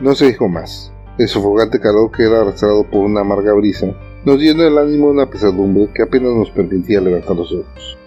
No 0.00 0.14
se 0.14 0.26
dijo 0.26 0.48
más. 0.48 0.92
El 1.18 1.28
sofocante 1.28 1.78
calor 1.78 2.10
que 2.10 2.24
era 2.24 2.40
arrastrado 2.40 2.88
por 2.90 3.00
una 3.00 3.20
amarga 3.20 3.52
brisa 3.52 3.86
nos 4.24 4.38
llenó 4.38 4.64
el 4.64 4.78
ánimo 4.78 5.08
una 5.08 5.30
pesadumbre 5.30 5.90
que 5.94 6.02
apenas 6.02 6.32
nos 6.32 6.50
permitía 6.50 7.00
levantar 7.00 7.36
los 7.36 7.52
ojos. 7.52 7.98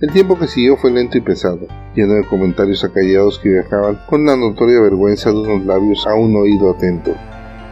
El 0.00 0.10
tiempo 0.10 0.36
que 0.36 0.48
siguió 0.48 0.76
fue 0.76 0.90
lento 0.90 1.16
y 1.16 1.20
pesado, 1.20 1.68
lleno 1.94 2.14
de 2.14 2.26
comentarios 2.26 2.82
acallados 2.82 3.38
que 3.38 3.50
viajaban 3.50 4.00
con 4.08 4.26
la 4.26 4.36
notoria 4.36 4.80
vergüenza 4.80 5.30
de 5.30 5.38
unos 5.38 5.64
labios 5.64 6.04
a 6.08 6.14
un 6.14 6.34
oído 6.34 6.72
atento. 6.72 7.14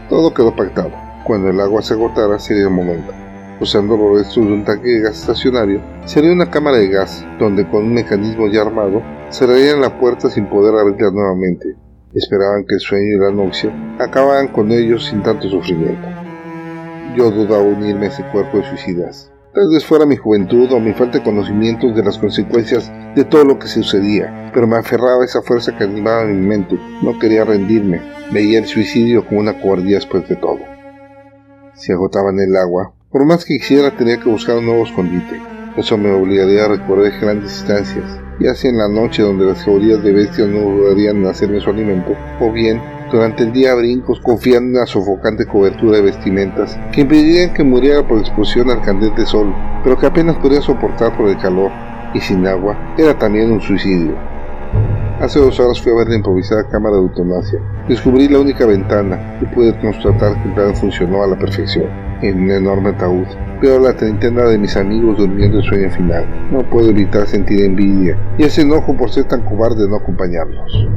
Todo 0.08 0.32
quedó 0.32 0.54
pactado. 0.54 0.92
Cuando 1.24 1.50
el 1.50 1.60
agua 1.60 1.82
se 1.82 1.94
agotara 1.94 2.38
sería 2.38 2.64
el 2.64 2.70
momento. 2.70 3.12
Usando 3.60 3.96
los 3.96 4.18
restos 4.18 4.46
de 4.46 4.52
un 4.52 4.64
tanque 4.64 4.88
de 4.88 5.00
gas 5.00 5.18
estacionario, 5.18 5.82
sería 6.04 6.32
una 6.32 6.48
cámara 6.48 6.76
de 6.76 6.88
gas, 6.88 7.26
donde 7.40 7.68
con 7.68 7.86
un 7.86 7.94
mecanismo 7.94 8.46
ya 8.46 8.62
armado, 8.62 9.02
cerrarían 9.30 9.80
la 9.80 9.98
puerta 9.98 10.30
sin 10.30 10.46
poder 10.46 10.78
abrirla 10.78 11.10
nuevamente. 11.10 11.74
Esperaban 12.14 12.64
que 12.68 12.76
el 12.76 12.80
sueño 12.80 13.16
y 13.16 13.18
la 13.18 13.32
noche 13.32 13.68
acabaran 13.98 14.46
con 14.48 14.70
ellos 14.70 15.06
sin 15.06 15.24
tanto 15.24 15.48
sufrimiento. 15.48 16.06
Yo 17.16 17.32
dudaba 17.32 17.64
unirme 17.64 18.06
a 18.06 18.08
ese 18.10 18.22
cuerpo 18.30 18.58
de 18.58 18.68
suicidas. 18.68 19.31
Tal 19.54 19.68
vez 19.68 19.84
fuera 19.84 20.06
mi 20.06 20.16
juventud 20.16 20.72
o 20.72 20.80
mi 20.80 20.94
falta 20.94 21.18
de 21.18 21.24
conocimientos 21.24 21.94
de 21.94 22.02
las 22.02 22.16
consecuencias 22.16 22.90
de 23.14 23.24
todo 23.24 23.44
lo 23.44 23.58
que 23.58 23.66
sucedía, 23.66 24.50
pero 24.54 24.66
me 24.66 24.78
aferraba 24.78 25.20
a 25.20 25.26
esa 25.26 25.42
fuerza 25.42 25.76
que 25.76 25.84
animaba 25.84 26.24
mi 26.24 26.40
mente. 26.40 26.78
No 27.02 27.18
quería 27.18 27.44
rendirme. 27.44 28.00
Veía 28.32 28.60
el 28.60 28.64
suicidio 28.64 29.26
como 29.26 29.40
una 29.40 29.60
cobardía 29.60 29.96
después 29.96 30.26
de 30.26 30.36
todo. 30.36 30.60
Si 31.74 31.92
agotaban 31.92 32.38
el 32.38 32.56
agua, 32.56 32.94
por 33.10 33.26
más 33.26 33.44
que 33.44 33.58
quisiera 33.58 33.94
tenía 33.94 34.18
que 34.18 34.30
buscar 34.30 34.56
un 34.56 34.64
nuevo 34.64 34.84
escondite. 34.84 35.38
Eso 35.76 35.98
me 35.98 36.10
obligaría 36.12 36.64
a 36.64 36.68
recorrer 36.68 37.12
grandes 37.20 37.50
distancias, 37.50 38.04
ya 38.40 38.54
sea 38.54 38.70
en 38.70 38.78
la 38.78 38.88
noche 38.88 39.22
donde 39.22 39.44
las 39.44 39.62
teorías 39.62 40.02
de 40.02 40.12
bestias 40.12 40.48
no 40.48 40.60
dudarían 40.60 41.26
hacerme 41.26 41.60
su 41.60 41.68
alimento, 41.68 42.14
o 42.40 42.50
bien 42.50 42.80
durante 43.12 43.42
el 43.42 43.52
día 43.52 43.74
brincos 43.74 44.20
confiando 44.20 44.70
en 44.70 44.76
una 44.76 44.86
sofocante 44.86 45.46
cobertura 45.46 45.98
de 45.98 46.02
vestimentas 46.02 46.78
que 46.92 47.02
impedirían 47.02 47.52
que 47.52 47.62
muriera 47.62 48.08
por 48.08 48.18
exposición 48.18 48.70
al 48.70 48.80
candente 48.80 49.26
sol, 49.26 49.54
pero 49.84 49.98
que 49.98 50.06
apenas 50.06 50.36
podría 50.36 50.62
soportar 50.62 51.14
por 51.16 51.28
el 51.28 51.36
calor, 51.36 51.70
y 52.14 52.20
sin 52.20 52.46
agua 52.46 52.94
era 52.96 53.18
también 53.18 53.52
un 53.52 53.60
suicidio. 53.60 54.16
Hace 55.20 55.38
dos 55.38 55.60
horas 55.60 55.80
fui 55.80 55.92
a 55.92 55.96
ver 55.96 56.08
la 56.08 56.16
improvisada 56.16 56.66
cámara 56.68 56.96
de 56.96 57.02
eutanasia. 57.02 57.60
Descubrí 57.88 58.28
la 58.28 58.40
única 58.40 58.66
ventana 58.66 59.38
y 59.40 59.44
pude 59.54 59.78
constatar 59.78 60.34
que 60.42 60.48
el 60.48 60.54
plan 60.54 60.74
funcionó 60.74 61.22
a 61.22 61.28
la 61.28 61.38
perfección. 61.38 61.86
En 62.22 62.42
un 62.42 62.50
enorme 62.50 62.90
ataúd. 62.90 63.26
Veo 63.60 63.78
la 63.78 63.96
treintena 63.96 64.44
de 64.44 64.58
mis 64.58 64.76
amigos 64.76 65.18
durmiendo 65.18 65.58
el 65.58 65.64
sueño 65.64 65.90
final. 65.90 66.24
No 66.50 66.68
puedo 66.68 66.90
evitar 66.90 67.26
sentir 67.26 67.64
envidia 67.64 68.18
y 68.36 68.44
ese 68.44 68.62
enojo 68.62 68.96
por 68.96 69.10
ser 69.10 69.24
tan 69.24 69.42
cobarde 69.42 69.84
de 69.84 69.90
no 69.90 69.96
acompañarlos. 69.96 70.88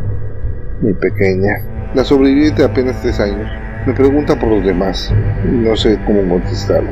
Mi 0.82 0.94
pequeña, 0.94 1.58
la 1.96 2.04
sobreviviente 2.04 2.62
de 2.62 2.68
apenas 2.68 3.02
tres 3.02 3.22
años, 3.22 3.50
me 3.88 3.94
pregunta 3.94 4.38
por 4.38 4.50
los 4.50 4.66
demás 4.66 5.14
no 5.46 5.78
sé 5.78 5.98
cómo 6.06 6.28
contestarle. 6.28 6.92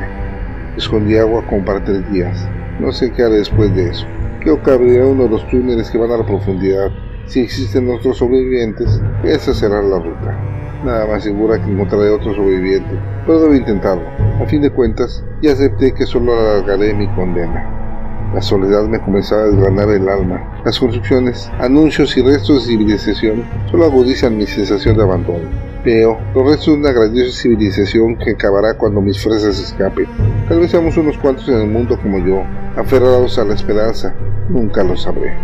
Escondí 0.78 1.18
agua 1.18 1.44
como 1.46 1.62
para 1.62 1.84
tres 1.84 2.10
días. 2.10 2.48
No 2.80 2.90
sé 2.90 3.12
qué 3.12 3.22
haré 3.22 3.36
después 3.36 3.74
de 3.76 3.90
eso. 3.90 4.06
Creo 4.40 4.62
que 4.62 4.70
abriré 4.70 5.04
uno 5.04 5.24
de 5.24 5.28
los 5.28 5.46
túneles 5.48 5.90
que 5.90 5.98
van 5.98 6.10
a 6.10 6.16
la 6.16 6.26
profundidad. 6.26 6.90
Si 7.26 7.40
existen 7.40 7.90
otros 7.90 8.16
sobrevivientes, 8.16 9.00
esa 9.24 9.52
será 9.52 9.82
la 9.82 9.98
ruta. 9.98 10.38
Nada 10.84 11.06
más 11.06 11.22
segura 11.22 11.62
que 11.62 11.70
encontraré 11.70 12.08
otro 12.08 12.34
sobreviviente, 12.34 12.98
pero 13.26 13.40
debo 13.40 13.54
intentarlo. 13.54 14.04
A 14.40 14.46
fin 14.46 14.62
de 14.62 14.70
cuentas, 14.70 15.22
ya 15.42 15.52
acepté 15.52 15.92
que 15.92 16.06
solo 16.06 16.32
alargaré 16.32 16.94
mi 16.94 17.08
condena. 17.08 17.83
La 18.32 18.40
soledad 18.40 18.88
me 18.88 19.00
comenzaba 19.00 19.42
a 19.42 19.46
desgranar 19.46 19.90
el 19.90 20.08
alma. 20.08 20.62
Las 20.64 20.78
construcciones, 20.78 21.50
anuncios 21.58 22.16
y 22.16 22.22
restos 22.22 22.62
de 22.62 22.72
civilización 22.72 23.44
solo 23.70 23.84
agudizan 23.84 24.36
mi 24.38 24.46
sensación 24.46 24.96
de 24.96 25.02
abandono. 25.02 25.48
Veo 25.84 26.18
los 26.34 26.46
restos 26.46 26.68
de 26.68 26.80
una 26.80 26.92
grandiosa 26.92 27.42
civilización 27.42 28.16
que 28.16 28.30
acabará 28.30 28.78
cuando 28.78 29.00
mis 29.00 29.22
fresas 29.22 29.60
escapen. 29.60 30.06
Tal 30.48 30.60
vez 30.60 30.70
seamos 30.70 30.96
unos 30.96 31.18
cuantos 31.18 31.48
en 31.48 31.56
el 31.56 31.68
mundo 31.68 31.98
como 32.00 32.18
yo, 32.18 32.42
aferrados 32.76 33.38
a 33.38 33.44
la 33.44 33.54
esperanza. 33.54 34.14
Nunca 34.48 34.82
lo 34.82 34.96
sabré. 34.96 35.36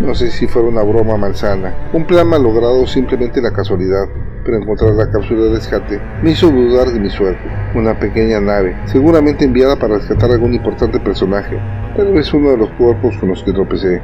No 0.00 0.14
sé 0.14 0.30
si 0.30 0.46
fuera 0.46 0.68
una 0.68 0.82
broma 0.82 1.16
malsana, 1.16 1.74
un 1.92 2.06
plan 2.06 2.26
malogrado 2.26 2.82
o 2.82 2.86
simplemente 2.86 3.42
la 3.42 3.52
casualidad, 3.52 4.06
pero 4.50 4.62
encontrar 4.62 4.94
la 4.94 5.08
cápsula 5.08 5.44
de 5.44 5.54
rescate 5.54 6.00
me 6.24 6.32
hizo 6.32 6.50
dudar 6.50 6.88
de 6.88 6.98
mi 6.98 7.08
suerte. 7.08 7.48
Una 7.76 7.96
pequeña 7.96 8.40
nave, 8.40 8.76
seguramente 8.86 9.44
enviada 9.44 9.76
para 9.76 9.96
rescatar 9.96 10.30
a 10.30 10.34
algún 10.34 10.54
importante 10.54 10.98
personaje, 10.98 11.56
tal 11.96 12.12
vez 12.12 12.34
uno 12.34 12.50
de 12.50 12.56
los 12.56 12.70
cuerpos 12.70 13.16
con 13.18 13.28
los 13.28 13.44
que 13.44 13.52
tropecé. 13.52 14.02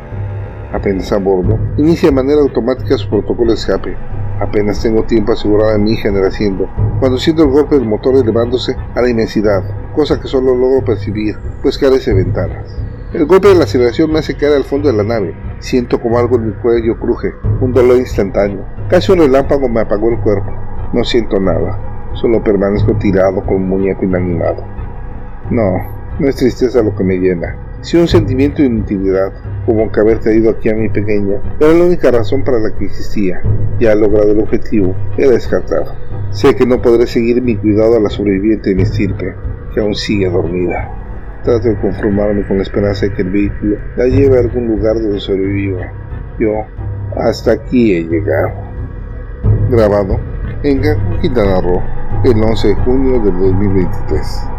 Apenas 0.73 1.11
a 1.11 1.19
bordo, 1.19 1.59
inicia 1.79 2.11
de 2.11 2.15
manera 2.15 2.41
automática 2.41 2.97
su 2.97 3.09
protocolo 3.09 3.51
de 3.51 3.57
escape. 3.57 3.97
Apenas 4.41 4.81
tengo 4.81 5.03
tiempo 5.03 5.33
asegurado 5.33 5.75
en 5.75 5.83
mi 5.83 5.95
hija 5.95 6.11
haciendo, 6.25 6.69
cuando 7.01 7.19
siento 7.19 7.43
el 7.43 7.51
golpe 7.51 7.77
del 7.77 7.89
motor 7.89 8.15
elevándose 8.15 8.77
a 8.95 9.03
la 9.03 9.11
inmensidad, 9.11 9.65
cosa 9.95 10.21
que 10.21 10.29
solo 10.29 10.55
logro 10.55 10.85
percibir, 10.85 11.35
pues 11.63 11.77
carece 11.77 12.15
de 12.15 12.23
ventanas. 12.23 12.79
El 13.13 13.25
golpe 13.25 13.47
de 13.47 13.55
la 13.55 13.65
aceleración 13.65 14.11
me 14.11 14.19
hace 14.19 14.35
caer 14.35 14.55
al 14.55 14.65
fondo 14.65 14.91
de 14.91 14.97
la 14.97 15.05
nave. 15.05 15.33
Siento 15.61 16.01
como 16.01 16.19
algo 16.19 16.37
en 16.37 16.49
mi 16.49 16.53
cuello 16.55 16.99
cruje, 16.99 17.35
un 17.61 17.73
dolor 17.73 17.99
instantáneo. 17.99 18.67
Casi 18.89 19.13
un 19.13 19.19
relámpago 19.19 19.69
me 19.69 19.81
apagó 19.81 20.11
el 20.11 20.19
cuerpo. 20.19 20.51
No 20.93 21.05
siento 21.05 21.39
nada, 21.39 22.11
solo 22.15 22.43
permanezco 22.43 22.99
tirado 22.99 23.45
con 23.47 23.57
un 23.57 23.69
muñeco 23.69 24.05
inanimado. 24.05 24.65
No, 25.51 25.77
no 26.19 26.29
es 26.29 26.35
tristeza 26.35 26.83
lo 26.83 26.97
que 26.97 27.05
me 27.05 27.19
llena, 27.19 27.57
sino 27.81 28.03
un 28.03 28.09
sentimiento 28.09 28.63
de 28.63 28.69
inutilidad, 28.69 29.33
como 29.67 29.93
que 29.93 30.01
haber 30.01 30.19
traído 30.19 30.51
aquí 30.51 30.69
a 30.69 30.75
mi 30.75 30.89
pequeña 30.89 31.37
era 31.61 31.75
la 31.75 31.85
única 31.85 32.11
razón 32.11 32.43
para 32.43 32.59
la 32.59 32.75
que 32.77 32.87
existía. 32.87 33.41
Ya 33.79 33.95
logrado 33.95 34.33
el 34.33 34.41
objetivo, 34.41 34.97
era 35.17 35.31
descartado. 35.31 35.95
Sé 36.31 36.57
que 36.57 36.67
no 36.67 36.83
podré 36.83 37.07
seguir 37.07 37.41
mi 37.41 37.57
cuidado 37.57 37.97
a 37.97 38.01
la 38.01 38.11
sobreviviente 38.11 38.71
de 38.71 38.77
mi 38.77 38.83
estirpe, 38.83 39.33
que 39.73 39.81
aún 39.81 39.95
sigue 39.95 40.29
dormida. 40.29 41.06
Trato 41.47 41.69
de 41.69 41.77
conformarme 41.77 42.45
con 42.45 42.57
la 42.57 42.65
esperanza 42.65 43.07
de 43.07 43.15
que 43.15 43.23
el 43.23 43.31
vehículo 43.31 43.77
la 43.97 44.07
lleve 44.07 44.37
a 44.37 44.41
algún 44.41 44.67
lugar 44.67 44.95
donde 45.01 45.21
sobreviva. 45.21 45.93
Yo 46.41 46.67
hasta 47.17 47.53
aquí 47.53 47.95
he 47.95 48.03
llegado. 48.03 48.51
Grabado 49.71 50.19
en 50.65 50.83
Quintana 51.23 51.61
Roo, 51.61 51.81
el 52.25 52.43
11 52.43 52.67
de 52.67 52.75
junio 52.75 53.21
del 53.21 53.39
2023. 53.39 54.56